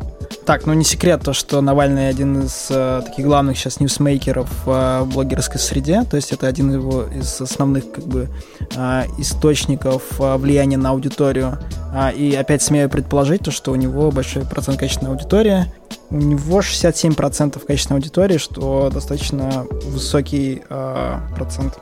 Так, 0.47 0.65
ну 0.65 0.71
не 0.71 0.86
секрет 0.86 1.23
то, 1.25 1.33
что 1.33 1.60
Навальный 1.60 2.07
один 2.07 2.43
из 2.43 2.67
э, 2.69 3.01
таких 3.05 3.25
главных 3.25 3.57
сейчас 3.57 3.81
ньюсмейкеров 3.81 4.49
э, 4.65 5.01
в 5.01 5.10
блогерской 5.12 5.60
среде, 5.60 6.03
то 6.10 6.15
есть 6.15 6.31
это 6.31 6.47
один 6.47 6.71
его 6.71 7.03
из 7.03 7.41
основных 7.41 7.91
как 7.91 8.05
бы 8.05 8.29
э, 8.73 9.03
источников 9.17 10.03
э, 10.21 10.38
влияния 10.38 10.77
на 10.77 10.91
аудиторию. 10.91 11.60
А, 11.93 12.12
и 12.12 12.33
опять 12.33 12.62
смею 12.62 12.89
предположить 12.89 13.41
то, 13.41 13.51
что 13.51 13.73
у 13.73 13.75
него 13.75 14.10
большой 14.10 14.45
процент 14.45 14.79
качественной 14.79 15.12
аудитории, 15.12 15.65
у 16.12 16.15
него 16.15 16.62
67% 16.62 17.65
качественной 17.65 17.99
аудитории, 17.99 18.38
что 18.38 18.89
достаточно 18.89 19.65
высокий 19.83 20.62
э, 20.69 21.19
процент. 21.36 21.77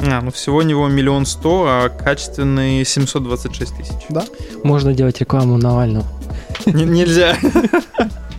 А, 0.00 0.20
ну 0.20 0.30
всего 0.32 0.58
у 0.58 0.62
него 0.62 0.86
миллион 0.86 1.24
сто, 1.24 1.64
а 1.66 1.88
качественный 1.88 2.84
726 2.84 3.74
тысяч. 3.74 3.94
Да. 4.10 4.26
Можно 4.64 4.92
делать 4.92 5.18
рекламу 5.20 5.56
Навального. 5.56 6.04
Нельзя. 6.66 7.36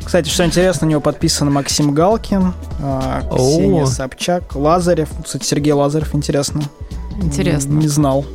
Кстати, 0.03 0.29
что 0.29 0.45
интересно, 0.45 0.87
у 0.87 0.89
него 0.89 1.01
подписан 1.01 1.51
Максим 1.51 1.93
Галкин, 1.93 2.53
а, 2.81 3.23
Ксения 3.35 3.85
Собчак, 3.85 4.55
Лазарев. 4.55 5.09
Кстати, 5.23 5.43
Сергей 5.43 5.73
Лазарев, 5.73 6.15
интересно. 6.15 6.61
Интересно. 7.21 7.73
Не 7.73 7.87
знал. 7.87 8.25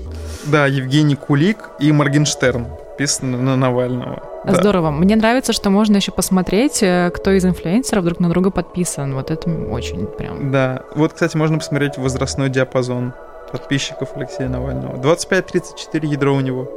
Да, 0.46 0.66
Евгений 0.66 1.14
Кулик 1.14 1.70
и 1.78 1.92
Моргенштерн 1.92 2.66
подписаны 3.02 3.38
на 3.38 3.56
Навального. 3.56 4.22
Здорово. 4.46 4.90
Да. 4.90 4.96
Мне 4.96 5.16
нравится, 5.16 5.52
что 5.52 5.70
можно 5.70 5.96
еще 5.96 6.12
посмотреть, 6.12 6.82
э, 6.82 7.10
кто 7.14 7.30
из 7.32 7.44
инфлюенсеров 7.44 8.04
друг 8.04 8.20
на 8.20 8.28
друга 8.28 8.50
подписан. 8.50 9.14
Вот 9.14 9.30
это 9.30 9.50
очень 9.50 10.06
прям... 10.06 10.50
Да. 10.52 10.82
Вот, 10.94 11.12
кстати, 11.12 11.36
можно 11.36 11.58
посмотреть 11.58 11.96
возрастной 11.96 12.48
диапазон 12.48 13.12
подписчиков 13.50 14.10
Алексея 14.14 14.48
Навального. 14.48 14.96
25-34 14.96 16.06
ядро 16.06 16.34
у 16.34 16.40
него. 16.40 16.68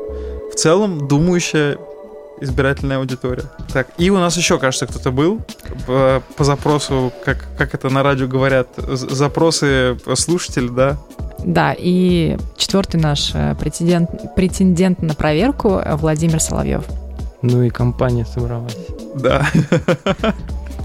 В 0.52 0.56
целом, 0.56 1.08
думающая 1.08 1.78
избирательная 2.42 2.98
аудитория. 2.98 3.44
Так, 3.72 3.88
и 3.98 4.10
у 4.10 4.18
нас 4.18 4.38
еще, 4.38 4.58
кажется, 4.60 4.88
кто-то 4.88 5.12
был 5.12 5.42
по, 5.86 6.22
по 6.36 6.44
запросу, 6.44 7.12
как, 7.24 7.46
как 7.58 7.74
это 7.74 7.90
на 7.90 8.04
радио 8.04 8.28
говорят, 8.28 8.68
запросы 8.78 9.98
слушателей, 10.16 10.70
да? 10.70 10.98
Да, 11.40 11.76
и 11.78 12.38
четвертый 12.58 13.00
наш 13.00 13.32
э, 13.34 13.56
претендент, 13.60 14.10
претендент 14.36 15.02
на 15.02 15.14
проверку 15.14 15.82
Владимир 15.94 16.40
Соловьев. 16.40 16.86
Ну 17.42 17.62
и 17.64 17.70
компания 17.70 18.26
собралась. 18.26 18.78
Да. 19.16 19.46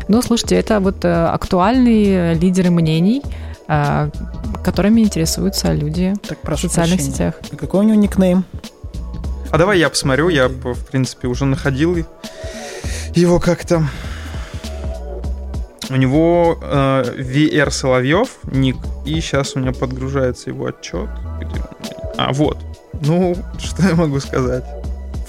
Ну, 0.08 0.20
слушайте, 0.22 0.56
это 0.56 0.80
вот 0.80 1.04
э, 1.04 1.08
актуальные 1.26 2.34
лидеры 2.34 2.70
мнений, 2.70 3.22
э, 3.68 4.10
которыми 4.64 5.02
интересуются 5.02 5.72
люди 5.72 6.14
так, 6.26 6.38
в 6.42 6.60
социальных 6.60 6.96
прощения. 6.96 7.12
сетях. 7.12 7.34
И 7.52 7.56
какой 7.56 7.80
у 7.80 7.82
него 7.84 7.94
никнейм? 7.94 8.44
А 9.50 9.58
давай 9.58 9.78
я 9.78 9.90
посмотрю, 9.90 10.28
я, 10.28 10.48
в 10.48 10.86
принципе, 10.86 11.28
уже 11.28 11.44
находил 11.44 11.96
его 13.14 13.40
как-то. 13.40 13.84
У 15.88 15.96
него 15.96 16.58
э, 16.62 17.14
VR 17.18 17.70
Соловьев, 17.70 18.38
ник, 18.44 18.76
и 19.04 19.20
сейчас 19.20 19.56
у 19.56 19.58
меня 19.58 19.72
подгружается 19.72 20.50
его 20.50 20.66
отчет. 20.66 21.08
А, 22.16 22.32
вот. 22.32 22.58
Ну, 23.00 23.36
что 23.58 23.82
я 23.82 23.94
могу 23.96 24.20
сказать? 24.20 24.64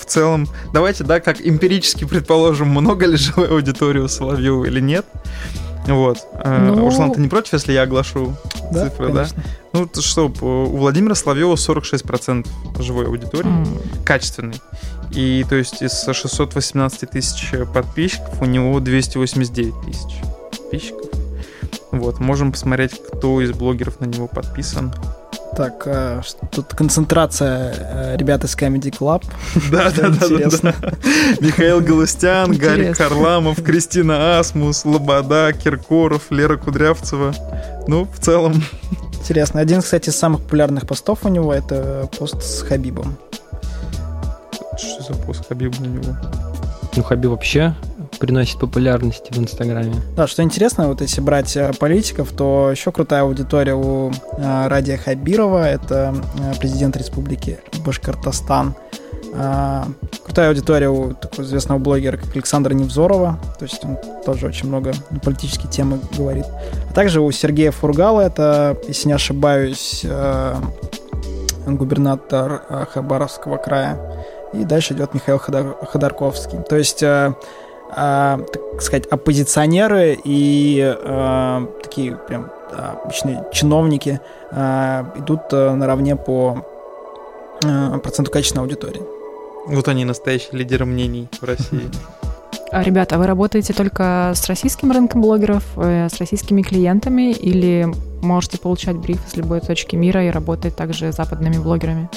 в 0.01 0.05
целом, 0.05 0.47
давайте, 0.73 1.03
да, 1.03 1.19
как 1.19 1.45
эмпирически 1.45 2.05
предположим, 2.05 2.69
много 2.69 3.05
ли 3.05 3.17
живой 3.17 3.49
аудитории 3.49 3.99
у 3.99 4.07
Соловьева 4.07 4.65
или 4.65 4.79
нет. 4.79 5.05
Вот. 5.87 6.19
Э, 6.33 6.59
ну... 6.59 6.85
Руслан, 6.85 7.11
ты 7.11 7.21
не 7.21 7.27
против, 7.27 7.53
если 7.53 7.73
я 7.73 7.83
оглашу 7.83 8.35
да, 8.71 8.89
цифры, 8.89 9.11
конечно. 9.11 9.43
да? 9.43 9.49
Ну, 9.73 9.87
то 9.87 10.01
что, 10.01 10.31
у 10.41 10.77
Владимира 10.77 11.15
Соловьева 11.15 11.55
46% 11.55 12.47
живой 12.79 13.07
аудитории, 13.07 13.49
mm. 13.49 14.03
качественной. 14.05 14.61
И 15.11 15.45
то 15.49 15.55
есть 15.55 15.81
из 15.81 16.03
618 16.03 17.09
тысяч 17.09 17.51
подписчиков 17.73 18.41
у 18.41 18.45
него 18.45 18.79
289 18.79 19.73
тысяч 19.81 20.21
подписчиков. 20.51 21.09
Вот, 21.91 22.19
можем 22.19 22.53
посмотреть, 22.53 23.01
кто 23.01 23.41
из 23.41 23.51
блогеров 23.51 23.99
на 23.99 24.05
него 24.05 24.27
подписан. 24.27 24.93
Так, 25.61 25.83
э, 25.85 26.21
тут 26.49 26.73
концентрация 26.73 27.75
э, 27.77 28.17
ребят 28.17 28.43
из 28.43 28.55
Comedy 28.55 28.89
Club. 28.89 29.23
Да, 29.71 29.91
да, 29.91 30.09
да. 30.09 30.25
Интересно. 30.25 30.73
Михаил 31.39 31.81
Галустян, 31.81 32.51
Гарик 32.57 32.97
Харламов, 32.97 33.61
Кристина 33.61 34.39
Асмус, 34.39 34.85
Лобода, 34.85 35.53
Киркоров, 35.53 36.31
Лера 36.31 36.57
Кудрявцева. 36.57 37.35
Ну, 37.87 38.05
в 38.05 38.19
целом. 38.19 38.63
Интересно. 39.13 39.59
Один, 39.59 39.83
кстати, 39.83 40.09
из 40.09 40.17
самых 40.17 40.41
популярных 40.41 40.87
постов 40.87 41.25
у 41.25 41.29
него 41.29 41.53
это 41.53 42.09
пост 42.17 42.41
с 42.41 42.63
Хабибом. 42.63 43.15
Что 44.79 45.03
за 45.03 45.13
пост 45.13 45.47
Хабиба 45.47 45.75
у 45.79 45.85
него? 45.85 46.17
Ну, 46.95 47.03
Хабиб 47.03 47.29
вообще 47.29 47.75
приносит 48.21 48.59
популярности 48.59 49.33
в 49.33 49.37
Инстаграме. 49.39 49.95
Да, 50.15 50.27
что 50.27 50.43
интересно, 50.43 50.87
вот 50.87 51.01
если 51.01 51.21
брать 51.21 51.57
э, 51.57 51.73
политиков, 51.79 52.31
то 52.31 52.69
еще 52.71 52.91
крутая 52.91 53.23
аудитория 53.23 53.73
у 53.73 54.11
э, 54.11 54.67
Радия 54.67 54.95
Хабирова, 54.95 55.67
это 55.67 56.13
э, 56.37 56.53
президент 56.59 56.95
республики 56.95 57.59
Башкортостан. 57.83 58.75
Крутая 60.25 60.49
аудитория 60.49 60.89
у 60.89 61.13
такого 61.13 61.45
известного 61.45 61.79
блогера, 61.79 62.17
как 62.17 62.35
Александра 62.35 62.73
Невзорова, 62.73 63.39
то 63.57 63.63
есть 63.63 63.83
он 63.85 63.97
тоже 64.25 64.45
очень 64.47 64.67
много 64.67 64.91
на 65.09 65.19
политические 65.19 65.71
темы 65.71 65.99
говорит. 66.17 66.45
А 66.89 66.93
также 66.93 67.21
у 67.21 67.31
Сергея 67.31 67.71
Фургала, 67.71 68.19
это, 68.19 68.77
если 68.89 69.07
не 69.07 69.13
ошибаюсь, 69.13 70.05
губернатор 71.65 72.87
Хабаровского 72.91 73.55
края. 73.55 73.97
И 74.51 74.65
дальше 74.65 74.95
идет 74.95 75.13
Михаил 75.13 75.39
Ходар, 75.39 75.77
Ходорковский. 75.81 76.59
То 76.67 76.75
есть 76.75 77.01
э, 77.95 78.39
так 78.53 78.81
сказать, 78.81 79.05
оппозиционеры 79.07 80.17
и 80.23 80.95
э, 80.97 81.67
такие 81.83 82.15
прям 82.15 82.51
обычные 82.71 83.43
чиновники 83.51 84.19
э, 84.51 85.03
идут 85.17 85.41
э, 85.51 85.73
наравне 85.75 86.15
по 86.15 86.65
э, 87.63 87.99
проценту 87.99 88.31
качественной 88.31 88.63
аудитории. 88.63 89.01
Вот 89.67 89.87
они 89.87 90.05
настоящие 90.05 90.57
лидеры 90.57 90.85
мнений 90.85 91.27
в 91.39 91.45
России. 91.45 91.89
А, 92.73 92.83
ребята, 92.83 93.17
вы 93.17 93.27
работаете 93.27 93.73
только 93.73 94.31
с 94.33 94.47
российским 94.47 94.93
рынком 94.93 95.21
блогеров, 95.21 95.63
э, 95.75 96.07
с 96.09 96.17
российскими 96.19 96.61
клиентами 96.61 97.33
или 97.33 97.85
можете 98.21 98.57
получать 98.59 98.95
бриф 98.95 99.19
с 99.29 99.35
любой 99.35 99.59
точки 99.59 99.97
мира 99.97 100.23
и 100.25 100.29
работать 100.29 100.73
также 100.77 101.11
с 101.11 101.17
западными 101.17 101.57
блогерами? 101.57 102.09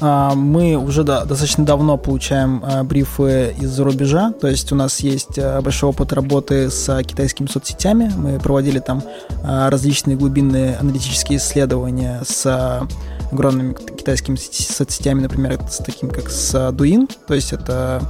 А, 0.00 0.34
мы 0.34 0.76
уже 0.76 1.02
достаточно 1.02 1.64
давно 1.64 1.96
получаем 1.96 2.62
а, 2.64 2.84
брифы 2.84 3.54
из-за 3.58 3.84
рубежа, 3.84 4.32
то 4.32 4.46
есть 4.46 4.70
у 4.72 4.76
нас 4.76 5.00
есть 5.00 5.38
а, 5.38 5.60
большой 5.60 5.90
опыт 5.90 6.12
работы 6.12 6.70
с 6.70 7.02
китайскими 7.02 7.46
соцсетями, 7.46 8.12
мы 8.16 8.38
проводили 8.38 8.78
там 8.78 9.02
различные 9.42 10.16
глубинные 10.16 10.76
аналитические 10.76 11.38
исследования 11.38 12.22
с 12.26 12.86
огромными 13.32 13.72
китайскими 14.08 14.36
соцсетями, 14.36 15.20
например, 15.20 15.60
с 15.68 15.78
таким 15.78 16.08
как 16.08 16.30
с 16.30 16.54
Douyin, 16.70 17.10
то 17.26 17.34
есть 17.34 17.52
это 17.52 18.00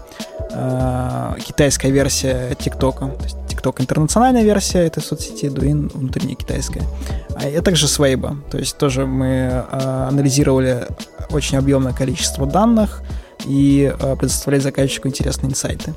китайская 1.45 1.91
версия 1.91 2.55
ТикТока, 2.55 3.09
то 3.09 3.25
есть 3.25 3.37
TikTok 3.49 3.81
интернациональная 3.81 4.45
версия 4.45 4.87
этой 4.87 5.03
соцсети, 5.03 5.47
Douyin 5.47 5.91
внутренняя 5.93 6.37
китайская. 6.37 6.85
А 7.35 7.63
также 7.63 7.89
с 7.89 7.99
Weibo, 7.99 8.37
то 8.49 8.59
есть 8.59 8.79
тоже 8.79 9.07
мы 9.07 9.65
анализировали 9.73 10.87
очень 11.31 11.59
объемное 11.59 11.93
количество 11.93 12.47
данных 12.47 13.03
и 13.47 13.93
э, 13.99 14.17
предоставлять 14.17 14.63
заказчику 14.63 15.09
интересные 15.09 15.51
инсайты. 15.51 15.95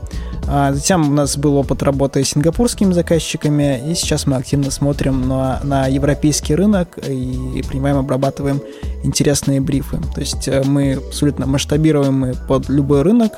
А 0.48 0.74
затем 0.74 1.10
у 1.10 1.14
нас 1.14 1.38
был 1.38 1.56
опыт 1.58 1.84
работы 1.84 2.24
с 2.24 2.30
сингапурскими 2.30 2.94
заказчиками, 2.94 3.92
и 3.92 3.96
сейчас 3.96 4.28
мы 4.28 4.36
активно 4.38 4.72
смотрим 4.72 5.28
на, 5.28 5.60
на 5.64 5.88
европейский 5.88 6.56
рынок 6.56 6.98
и 6.98 7.64
принимаем, 7.68 7.98
обрабатываем 7.98 8.62
интересные 9.04 9.62
брифы. 9.62 9.98
То 10.14 10.22
есть 10.22 10.48
э, 10.48 10.64
мы 10.64 10.94
абсолютно 10.94 11.46
масштабируем 11.48 12.34
под 12.48 12.70
любой 12.70 13.02
рынок 13.02 13.34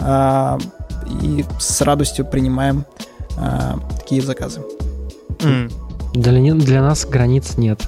а, 0.00 0.58
и 1.22 1.44
с 1.58 1.80
радостью 1.80 2.24
принимаем 2.24 2.84
а, 3.36 3.78
такие 3.98 4.22
заказы. 4.22 4.62
Mm. 5.38 5.72
Для, 6.14 6.54
для 6.54 6.82
нас 6.82 7.06
границ 7.06 7.56
нет. 7.56 7.80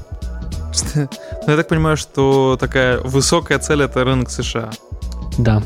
Ну, 1.47 1.53
я 1.53 1.57
так 1.57 1.69
понимаю, 1.69 1.97
что 1.97 2.57
такая 2.61 3.01
высокая 3.01 3.59
цель— 3.59 3.83
это 3.83 4.05
рынок 4.05 4.31
США. 4.31 4.71
Да. 5.39 5.63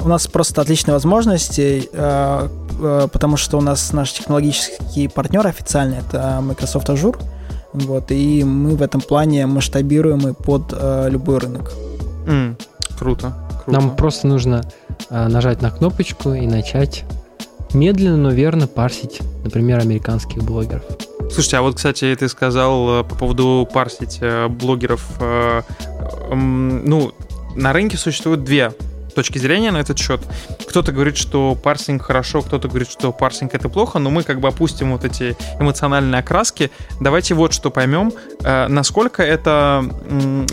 У 0.00 0.08
нас 0.08 0.26
просто 0.26 0.62
отличные 0.62 0.94
возможности, 0.94 1.88
э, 1.92 2.48
э, 2.80 3.08
потому 3.12 3.36
что 3.36 3.58
у 3.58 3.60
нас 3.60 3.92
наш 3.92 4.12
технологический 4.12 5.08
партнер 5.08 5.46
официальный— 5.46 5.98
это 6.08 6.40
Microsoft 6.40 6.88
Azure, 6.88 7.20
вот, 7.72 8.10
и 8.10 8.44
мы 8.44 8.76
в 8.76 8.82
этом 8.82 9.00
плане 9.00 9.46
масштабируем 9.46 10.28
и 10.28 10.32
под 10.32 10.72
э, 10.72 11.08
любой 11.10 11.38
рынок. 11.38 11.72
Mm, 12.26 12.56
круто, 12.98 13.34
круто. 13.64 13.80
Нам 13.80 13.96
просто 13.96 14.26
нужно 14.26 14.62
нажать 15.10 15.60
на 15.60 15.70
кнопочку 15.70 16.32
и 16.32 16.46
начать 16.46 17.04
медленно, 17.74 18.16
но 18.16 18.30
верно 18.30 18.66
парсить, 18.66 19.20
например, 19.44 19.80
американских 19.80 20.42
блогеров. 20.42 20.84
Слушайте, 21.30 21.58
а 21.58 21.62
вот, 21.62 21.76
кстати, 21.76 22.16
ты 22.18 22.28
сказал 22.28 23.04
по 23.04 23.14
поводу 23.14 23.68
парсить 23.70 24.20
блогеров. 24.48 25.06
Ну, 26.30 27.12
на 27.58 27.72
рынке 27.72 27.96
существует 27.96 28.44
две 28.44 28.72
точки 29.14 29.38
зрения 29.38 29.72
на 29.72 29.78
этот 29.78 29.98
счет. 29.98 30.20
Кто-то 30.68 30.92
говорит, 30.92 31.16
что 31.16 31.56
парсинг 31.56 32.02
хорошо, 32.02 32.40
кто-то 32.40 32.68
говорит, 32.68 32.88
что 32.88 33.10
парсинг 33.10 33.52
это 33.52 33.68
плохо, 33.68 33.98
но 33.98 34.10
мы 34.10 34.22
как 34.22 34.38
бы 34.38 34.46
опустим 34.46 34.92
вот 34.92 35.04
эти 35.04 35.36
эмоциональные 35.58 36.20
окраски. 36.20 36.70
Давайте 37.00 37.34
вот 37.34 37.52
что 37.52 37.72
поймем, 37.72 38.12
э, 38.44 38.68
насколько 38.68 39.24
это 39.24 39.84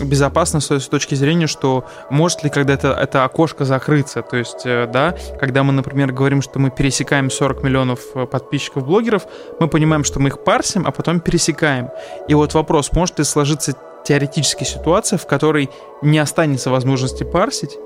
безопасно 0.02 0.58
с 0.58 0.88
точки 0.88 1.14
зрения, 1.14 1.46
что 1.46 1.86
может 2.10 2.42
ли 2.42 2.50
когда-то 2.50 2.88
это 2.88 3.22
окошко 3.22 3.64
закрыться. 3.64 4.22
То 4.22 4.36
есть, 4.36 4.62
э, 4.64 4.88
да, 4.92 5.14
когда 5.38 5.62
мы, 5.62 5.72
например, 5.72 6.10
говорим, 6.10 6.42
что 6.42 6.58
мы 6.58 6.70
пересекаем 6.70 7.30
40 7.30 7.62
миллионов 7.62 8.00
э, 8.16 8.26
подписчиков-блогеров, 8.26 9.26
мы 9.60 9.68
понимаем, 9.68 10.02
что 10.02 10.18
мы 10.18 10.30
их 10.30 10.42
парсим, 10.42 10.88
а 10.88 10.90
потом 10.90 11.20
пересекаем. 11.20 11.90
И 12.26 12.34
вот 12.34 12.54
вопрос, 12.54 12.90
может 12.92 13.18
ли 13.18 13.24
сложиться 13.24 13.76
теоретическая 14.06 14.64
ситуация, 14.64 15.18
в 15.18 15.26
которой 15.26 15.68
не 16.02 16.18
останется 16.18 16.70
возможности 16.70 17.24
парсить, 17.24 17.76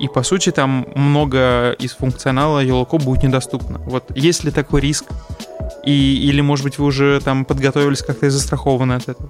и, 0.00 0.08
по 0.08 0.22
сути, 0.22 0.50
там 0.50 0.86
много 0.94 1.72
из 1.72 1.92
функционала 1.92 2.64
Yoloco 2.64 3.02
будет 3.02 3.22
недоступно. 3.24 3.80
Вот 3.86 4.04
есть 4.14 4.44
ли 4.44 4.50
такой 4.50 4.80
риск? 4.80 5.06
И, 5.84 6.28
или, 6.28 6.40
может 6.40 6.64
быть, 6.64 6.78
вы 6.78 6.86
уже 6.86 7.20
там 7.20 7.44
подготовились 7.44 8.02
как-то 8.02 8.26
и 8.26 8.28
застрахованы 8.28 8.94
от 8.94 9.08
этого? 9.08 9.28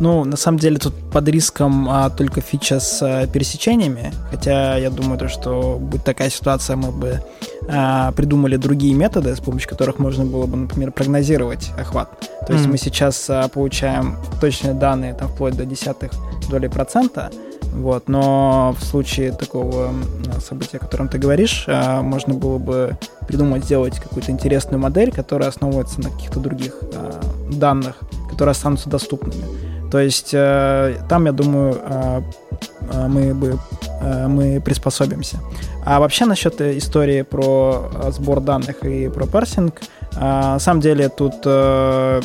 Ну, 0.00 0.24
на 0.24 0.36
самом 0.36 0.58
деле 0.58 0.78
тут 0.78 0.94
под 1.12 1.28
риском 1.28 1.88
а, 1.90 2.08
только 2.08 2.40
фича 2.40 2.80
с 2.80 3.02
а, 3.02 3.26
пересечениями, 3.26 4.12
хотя 4.30 4.76
я 4.78 4.90
думаю, 4.90 5.18
то, 5.18 5.28
что 5.28 5.76
будет 5.78 6.04
такая 6.04 6.30
ситуация, 6.30 6.76
мы 6.76 6.90
бы 6.90 7.22
а, 7.68 8.12
придумали 8.12 8.56
другие 8.56 8.94
методы, 8.94 9.34
с 9.34 9.40
помощью 9.40 9.68
которых 9.68 9.98
можно 9.98 10.24
было 10.24 10.46
бы, 10.46 10.56
например, 10.56 10.92
прогнозировать 10.92 11.70
охват. 11.78 12.08
То 12.46 12.52
есть 12.52 12.66
mm. 12.66 12.70
мы 12.70 12.78
сейчас 12.78 13.28
а, 13.28 13.48
получаем 13.48 14.16
точные 14.40 14.74
данные 14.74 15.14
там 15.14 15.28
вплоть 15.28 15.56
до 15.56 15.64
десятых 15.64 16.10
долей 16.48 16.68
процента, 16.68 17.30
вот, 17.72 18.08
но 18.08 18.74
в 18.78 18.84
случае 18.84 19.32
такого 19.32 19.92
события, 20.40 20.78
о 20.78 20.80
котором 20.80 21.08
ты 21.08 21.18
говоришь, 21.18 21.64
а, 21.68 22.02
можно 22.02 22.34
было 22.34 22.58
бы 22.58 22.96
придумать, 23.26 23.64
сделать 23.64 23.98
какую-то 23.98 24.32
интересную 24.32 24.80
модель, 24.80 25.12
которая 25.12 25.50
основывается 25.50 26.00
на 26.00 26.10
каких-то 26.10 26.40
других 26.40 26.74
а, 26.94 27.20
данных, 27.52 27.96
которые 28.30 28.52
останутся 28.52 28.88
доступными. 28.88 29.44
То 29.90 29.98
есть 29.98 30.30
э, 30.32 30.98
там, 31.08 31.26
я 31.26 31.32
думаю, 31.32 31.76
а, 31.82 32.22
мы 33.08 33.34
бы 33.34 33.58
мы 34.00 34.60
приспособимся. 34.60 35.38
А 35.84 36.00
вообще 36.00 36.24
насчет 36.24 36.60
истории 36.60 37.22
про 37.22 37.90
сбор 38.10 38.40
данных 38.40 38.84
и 38.84 39.08
про 39.08 39.26
парсинг, 39.26 39.80
на 40.14 40.58
самом 40.58 40.80
деле 40.80 41.08
тут 41.08 41.34
э, 41.44 42.20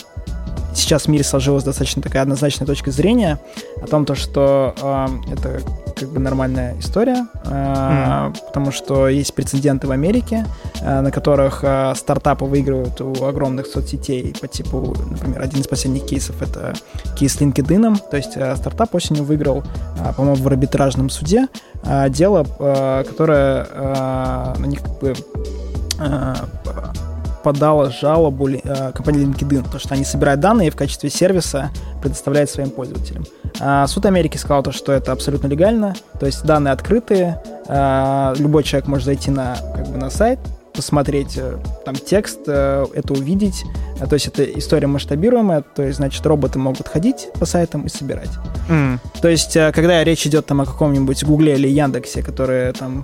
сейчас 0.75 1.03
в 1.03 1.07
мире 1.07 1.23
сложилась 1.23 1.63
достаточно 1.63 2.01
такая 2.01 2.21
однозначная 2.21 2.67
точка 2.67 2.91
зрения 2.91 3.39
о 3.81 3.87
том, 3.87 4.05
то, 4.05 4.15
что 4.15 4.75
э, 4.81 5.33
это 5.33 5.61
как 5.95 6.09
бы 6.09 6.19
нормальная 6.19 6.77
история, 6.79 7.27
э, 7.45 7.49
mm. 7.49 8.37
потому 8.47 8.71
что 8.71 9.07
есть 9.07 9.33
прецеденты 9.33 9.87
в 9.87 9.91
Америке, 9.91 10.45
э, 10.81 11.01
на 11.01 11.11
которых 11.11 11.63
э, 11.63 11.93
стартапы 11.95 12.45
выигрывают 12.45 12.99
у 13.01 13.25
огромных 13.25 13.67
соцсетей 13.67 14.35
по 14.39 14.47
типу, 14.47 14.95
например, 15.09 15.41
один 15.41 15.61
из 15.61 15.67
последних 15.67 16.05
кейсов 16.05 16.41
это 16.41 16.73
кейс 17.17 17.33
с 17.33 17.41
LinkedIn, 17.41 18.09
то 18.09 18.17
есть 18.17 18.35
э, 18.35 18.55
стартап 18.55 18.93
осенью 18.95 19.23
выиграл, 19.23 19.63
э, 19.99 20.13
по-моему, 20.13 20.43
в 20.43 20.47
арбитражном 20.47 21.09
суде 21.09 21.47
э, 21.83 22.09
дело, 22.09 22.45
э, 22.59 23.03
которое 23.07 23.67
э, 23.69 24.53
на 24.57 24.65
них 24.65 24.81
как 24.81 24.99
бы 24.99 25.15
э, 25.99 26.35
подала 27.45 27.91
жалобу 27.91 28.49
э, 28.49 28.91
компании 28.91 29.23
LinkedIn, 29.23 29.61
потому 29.61 29.79
что 29.79 29.93
они 29.93 30.03
собирают 30.03 30.41
данные 30.41 30.69
и 30.69 30.71
в 30.71 30.75
качестве 30.75 31.11
сервиса 31.11 31.69
предоставляют 32.01 32.49
своим 32.49 32.71
пользователям. 32.71 33.23
А 33.59 33.85
суд 33.85 34.07
Америки 34.07 34.35
сказал 34.37 34.63
то, 34.63 34.71
что 34.71 34.91
это 34.91 35.11
абсолютно 35.11 35.45
легально, 35.45 35.93
то 36.19 36.25
есть 36.25 36.43
данные 36.43 36.71
открытые, 36.71 37.39
а, 37.67 38.33
любой 38.39 38.63
человек 38.63 38.87
может 38.87 39.05
зайти 39.05 39.29
на, 39.29 39.55
как 39.75 39.87
бы, 39.89 39.97
на 39.97 40.09
сайт, 40.09 40.39
посмотреть 40.73 41.37
э, 41.37 41.57
там 41.85 41.95
текст, 41.95 42.39
э, 42.47 42.85
это 42.95 43.13
увидеть. 43.13 43.63
То 44.09 44.15
есть 44.15 44.27
это 44.27 44.43
история 44.43 44.87
масштабируемая, 44.87 45.61
то 45.61 45.83
есть, 45.83 45.97
значит, 45.97 46.25
роботы 46.25 46.57
могут 46.57 46.87
ходить 46.87 47.29
по 47.39 47.45
сайтам 47.45 47.85
и 47.85 47.89
собирать. 47.89 48.31
Mm. 48.69 48.97
То 49.21 49.29
есть, 49.29 49.53
когда 49.53 50.03
речь 50.03 50.25
идет 50.25 50.47
там 50.47 50.61
о 50.61 50.65
каком-нибудь 50.65 51.23
Гугле 51.23 51.53
или 51.53 51.67
Яндексе, 51.67 52.23
которые 52.23 52.73
там 52.73 53.03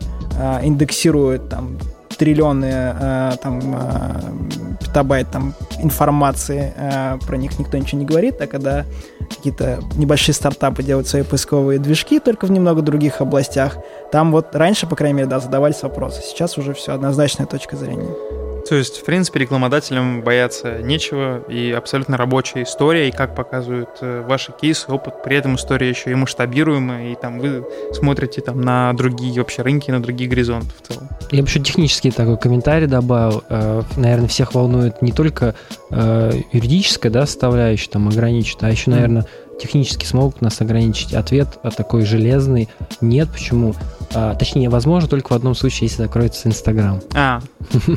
индексируют 0.63 1.47
там 1.47 1.77
триллионы 2.21 2.69
э, 2.71 3.31
там, 3.41 3.59
э, 3.59 4.77
петабайт 4.79 5.31
там, 5.31 5.55
информации, 5.79 6.71
э, 6.77 7.17
про 7.25 7.35
них 7.35 7.57
никто 7.57 7.79
ничего 7.79 7.97
не 7.99 8.05
говорит, 8.05 8.39
а 8.41 8.45
когда 8.45 8.85
какие-то 9.27 9.79
небольшие 9.95 10.35
стартапы 10.35 10.83
делают 10.83 11.07
свои 11.07 11.23
поисковые 11.23 11.79
движки 11.79 12.19
только 12.19 12.45
в 12.45 12.51
немного 12.51 12.83
других 12.83 13.21
областях, 13.21 13.77
там 14.11 14.31
вот 14.31 14.55
раньше, 14.55 14.85
по 14.85 14.95
крайней 14.95 15.17
мере, 15.17 15.29
да, 15.29 15.39
задавались 15.39 15.81
вопросы. 15.81 16.21
Сейчас 16.21 16.59
уже 16.59 16.75
все 16.75 16.93
однозначная 16.93 17.47
точка 17.47 17.75
зрения. 17.75 18.40
То 18.67 18.75
есть, 18.75 18.97
в 18.97 19.05
принципе, 19.05 19.39
рекламодателям 19.39 20.21
бояться 20.21 20.79
нечего, 20.79 21.43
и 21.49 21.71
абсолютно 21.71 22.17
рабочая 22.17 22.63
история, 22.63 23.09
и 23.09 23.11
как 23.11 23.35
показывают 23.35 23.89
э, 24.01 24.23
ваши 24.27 24.51
кейсы, 24.51 24.91
опыт, 24.91 25.23
при 25.23 25.37
этом 25.37 25.55
история 25.55 25.89
еще 25.89 26.11
и 26.11 26.15
масштабируемая, 26.15 27.11
и 27.11 27.15
там 27.15 27.39
вы 27.39 27.65
смотрите 27.93 28.41
там 28.41 28.61
на 28.61 28.93
другие 28.93 29.39
вообще 29.39 29.61
рынки, 29.61 29.91
на 29.91 30.01
другие 30.01 30.29
горизонты 30.29 30.69
в 30.81 30.87
целом. 30.87 31.09
Я 31.31 31.41
бы 31.41 31.47
еще 31.47 31.59
технический 31.59 32.11
такой 32.11 32.37
комментарий 32.37 32.87
добавил. 32.87 33.43
Э, 33.49 33.83
наверное, 33.95 34.27
всех 34.27 34.53
волнует 34.53 35.01
не 35.01 35.11
только 35.11 35.55
э, 35.89 36.31
юридическая 36.51 37.11
да, 37.11 37.25
составляющая, 37.25 37.89
там, 37.89 38.07
ограничит, 38.07 38.63
а 38.63 38.69
еще, 38.69 38.91
наверное, 38.91 39.25
технически 39.61 40.05
смогут 40.05 40.41
нас 40.41 40.59
ограничить. 40.61 41.13
Ответ 41.13 41.59
такой 41.77 42.05
железный. 42.05 42.69
Нет, 42.99 43.29
почему? 43.31 43.75
А, 44.13 44.35
точнее, 44.35 44.69
возможно, 44.69 45.07
только 45.07 45.33
в 45.33 45.35
одном 45.35 45.55
случае, 45.55 45.87
если 45.87 46.03
закроется 46.03 46.47
Инстаграм. 46.47 47.01
А, 47.13 47.41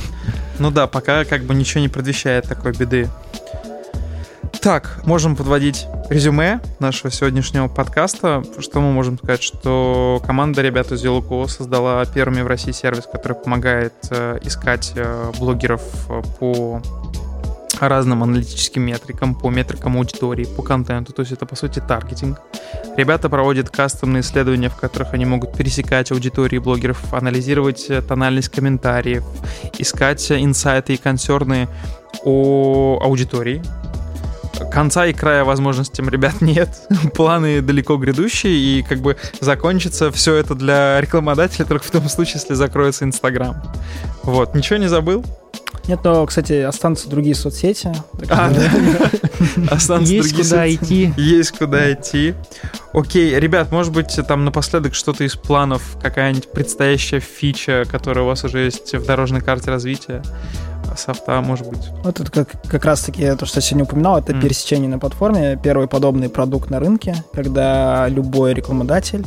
ну 0.59 0.71
да, 0.71 0.87
пока 0.87 1.25
как 1.25 1.45
бы 1.45 1.55
ничего 1.55 1.81
не 1.81 1.89
предвещает 1.89 2.45
такой 2.45 2.73
беды. 2.73 3.09
Так, 4.61 5.03
можем 5.05 5.37
подводить 5.37 5.87
резюме 6.09 6.61
нашего 6.79 7.11
сегодняшнего 7.11 7.69
подкаста. 7.69 8.43
Что 8.59 8.81
мы 8.81 8.93
можем 8.93 9.19
сказать? 9.19 9.43
Что 9.43 10.23
команда 10.27 10.63
ребят 10.63 10.91
из 10.91 11.05
Yellowco 11.05 11.49
создала 11.49 12.05
первыми 12.07 12.41
в 12.41 12.47
России 12.47 12.73
сервис, 12.73 13.05
который 13.11 13.35
помогает 13.35 13.93
э, 14.11 14.39
искать 14.43 14.93
э, 14.97 15.33
блогеров 15.39 15.83
э, 16.09 16.23
по 17.85 17.89
разным 17.91 18.23
аналитическим 18.23 18.81
метрикам, 18.81 19.35
по 19.35 19.51
метрикам 19.51 19.99
аудитории, 19.99 20.47
по 20.47 20.63
контенту, 20.63 21.13
то 21.13 21.21
есть 21.21 21.33
это 21.33 21.45
по 21.45 21.55
сути 21.55 21.83
таргетинг. 21.87 22.41
Ребята 22.97 23.29
проводят 23.29 23.69
кастомные 23.69 24.23
исследования, 24.23 24.71
в 24.71 24.77
которых 24.77 25.13
они 25.13 25.27
могут 25.27 25.55
пересекать 25.55 26.11
аудитории 26.11 26.57
блогеров, 26.57 27.13
анализировать 27.13 27.87
тональность 28.09 28.49
комментариев, 28.49 29.23
искать 29.77 30.33
инсайты 30.33 30.95
и 30.95 30.97
консерны 30.97 31.69
о 32.25 33.01
аудитории, 33.03 33.63
конца 34.73 35.05
и 35.05 35.13
края 35.13 35.45
возможностям 35.45 36.09
ребят 36.09 36.37
нет. 36.41 36.71
Планы 37.13 37.61
далеко 37.61 37.99
грядущие, 37.99 38.55
и 38.55 38.83
как 38.83 39.01
бы 39.01 39.19
закончится 39.41 40.11
все 40.11 40.37
это 40.37 40.55
для 40.55 41.03
рекламодателя 41.03 41.67
только 41.67 41.85
в 41.85 41.91
том 41.91 42.09
случае, 42.09 42.41
если 42.41 42.55
закроется 42.55 43.05
Инстаграм. 43.05 43.63
Вот, 44.23 44.55
ничего 44.55 44.79
не 44.79 44.89
забыл? 44.89 45.23
Нет, 45.87 46.01
но, 46.03 46.25
кстати, 46.27 46.63
останутся 46.63 47.09
другие 47.09 47.35
соцсети. 47.35 47.93
А, 48.31 48.51
Останутся 49.71 50.15
Есть 50.15 50.35
куда 50.35 50.71
идти. 50.73 51.13
Есть 51.17 51.59
куда 51.59 51.93
идти. 51.93 52.35
Окей, 52.93 53.39
ребят, 53.39 53.71
может 53.71 53.93
быть, 53.93 54.19
там 54.27 54.45
напоследок 54.45 54.95
что-то 54.95 55.25
из 55.25 55.37
планов, 55.37 55.97
какая-нибудь 56.01 56.51
предстоящая 56.53 57.21
фича, 57.21 57.85
которая 57.91 58.25
у 58.25 58.29
вас 58.29 58.45
уже 58.45 58.61
есть 58.61 58.95
в 58.95 59.05
дорожной 59.05 59.41
карте 59.41 59.71
развития? 59.71 60.23
софта, 60.97 61.41
может 61.41 61.69
быть. 61.69 61.89
Вот 62.05 62.21
это 62.21 62.31
как, 62.31 62.51
как 62.69 62.85
раз-таки 62.85 63.35
то, 63.37 63.47
что 63.47 63.59
я 63.59 63.63
сегодня 63.63 63.85
упоминал, 63.85 64.19
это 64.19 64.33
mm. 64.33 64.41
пересечение 64.41 64.89
на 64.89 64.99
платформе. 64.99 65.59
Первый 65.61 65.89
подобный 65.89 66.29
продукт 66.29 66.71
на 66.71 66.79
рынке, 66.79 67.17
когда 67.33 68.07
любой 68.09 68.55
рекламодатель 68.55 69.27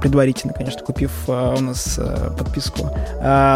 предварительно, 0.00 0.52
конечно, 0.52 0.82
купив 0.82 1.10
а, 1.28 1.54
у 1.56 1.60
нас 1.60 1.98
а, 1.98 2.30
подписку, 2.30 2.90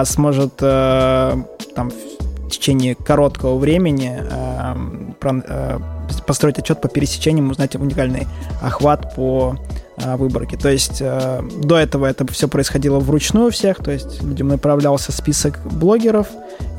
сможет 0.05 0.57
там 0.57 1.91
в 1.91 2.51
течение 2.51 2.95
короткого 2.95 3.59
времени 3.59 4.22
построить 6.26 6.59
отчет 6.59 6.80
по 6.80 6.88
пересечениям, 6.88 7.51
узнать 7.51 7.76
уникальный 7.76 8.26
охват 8.61 9.14
по 9.14 9.57
выборке. 9.97 10.57
То 10.57 10.68
есть 10.68 11.01
до 11.01 11.76
этого 11.76 12.07
это 12.07 12.26
все 12.32 12.49
происходило 12.49 12.99
вручную 12.99 13.49
у 13.49 13.51
всех, 13.51 13.78
то 13.78 13.91
есть 13.93 14.22
людям 14.22 14.49
направлялся 14.49 15.12
список 15.12 15.61
блогеров, 15.64 16.26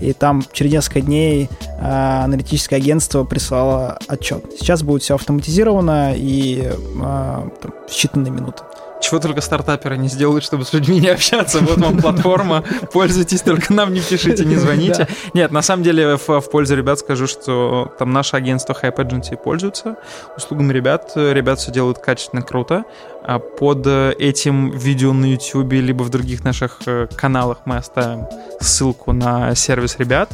и 0.01 0.12
там 0.12 0.43
через 0.51 0.74
несколько 0.74 1.01
дней 1.01 1.49
аналитическое 1.80 2.80
агентство 2.80 3.24
прислало 3.24 3.99
отчет. 4.07 4.43
Сейчас 4.59 4.84
будет 4.84 5.03
все 5.03 5.16
автоматизировано 5.16 6.14
и 6.16 6.70
в 6.95 7.89
считанные 7.89 8.32
минуты. 8.32 8.64
Чего 9.02 9.20
только 9.20 9.41
стартаперы 9.41 9.97
не 9.97 10.08
сделают, 10.08 10.43
чтобы 10.43 10.64
с 10.64 10.74
людьми 10.74 10.99
не 10.99 11.08
общаться. 11.10 11.60
Вот 11.60 11.78
вам 11.78 11.97
платформа, 11.97 12.64
пользуйтесь, 12.93 13.41
только 13.41 13.74
нам 13.74 13.93
не 13.93 13.99
пишите, 13.99 14.45
не 14.45 14.56
звоните. 14.56 15.08
Нет, 15.34 15.52
на 15.52 15.62
самом 15.62 15.84
деле 15.84 16.18
в, 16.18 16.28
в 16.28 16.49
пользу 16.52 16.76
ребят 16.76 16.99
скажу, 16.99 17.28
что 17.28 17.93
там 17.97 18.14
наше 18.14 18.36
агентство 18.36 18.74
Hype 18.74 18.95
Agency 18.95 19.38
пользуется 19.38 19.95
услугами 20.38 20.72
ребят. 20.72 21.12
Ребят 21.16 21.60
все 21.60 21.72
делают 21.72 21.99
качественно, 21.99 22.41
круто. 22.41 22.84
А 23.24 23.39
под 23.39 23.86
этим 23.88 24.72
видео 24.72 25.14
на 25.14 25.26
YouTube 25.26 25.74
либо 25.74 26.04
в 26.04 26.10
других 26.10 26.43
наших 26.43 26.80
э, 26.86 27.08
каналах 27.16 27.60
мы 27.66 27.78
оставим 27.78 28.28
ссылку 28.60 29.14
на 29.14 29.54
сервис 29.56 29.97
ребят. 29.99 30.32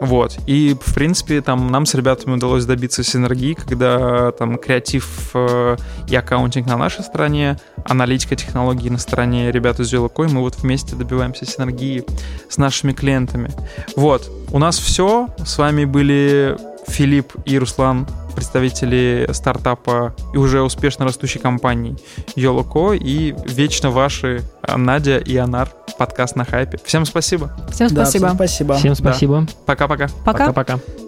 Вот. 0.00 0.38
И, 0.46 0.76
в 0.80 0.94
принципе, 0.94 1.40
там 1.40 1.70
нам 1.70 1.86
с 1.86 1.94
ребятами 1.94 2.34
удалось 2.34 2.64
добиться 2.64 3.02
синергии, 3.02 3.54
когда 3.54 4.32
там 4.32 4.58
креатив 4.58 5.30
э, 5.34 5.76
и 6.08 6.14
аккаунтинг 6.14 6.66
на 6.66 6.76
нашей 6.76 7.02
стороне, 7.02 7.58
аналитика 7.84 8.36
технологий 8.36 8.90
на 8.90 8.98
стороне 8.98 9.50
ребят 9.50 9.80
из 9.80 9.92
Yellowcoin, 9.92 10.32
мы 10.32 10.40
вот 10.40 10.56
вместе 10.58 10.94
добиваемся 10.94 11.46
синергии 11.46 12.04
с 12.48 12.58
нашими 12.58 12.92
клиентами. 12.92 13.50
Вот. 13.96 14.30
У 14.52 14.58
нас 14.58 14.78
все. 14.78 15.28
С 15.44 15.58
вами 15.58 15.84
были 15.84 16.56
Филипп 16.86 17.34
и 17.44 17.58
Руслан, 17.58 18.06
представители 18.38 19.28
стартапа 19.32 20.14
и 20.32 20.36
уже 20.36 20.62
успешно 20.62 21.04
растущей 21.04 21.40
компании 21.40 21.96
Yoloco 22.36 22.96
и 22.96 23.34
вечно 23.46 23.90
ваши 23.90 24.42
Надя 24.76 25.18
и 25.18 25.36
Анар 25.36 25.68
подкаст 25.98 26.36
на 26.36 26.44
хайпе. 26.44 26.78
Всем 26.84 27.04
спасибо. 27.04 27.50
Всем 27.72 27.88
спасибо. 27.88 27.94
Да, 27.94 28.04
всем 28.04 28.34
спасибо. 28.36 28.74
Всем 28.76 28.94
спасибо. 28.94 29.46
Пока-пока. 29.66 30.06
Пока. 30.24 30.52
Пока-пока. 30.52 31.07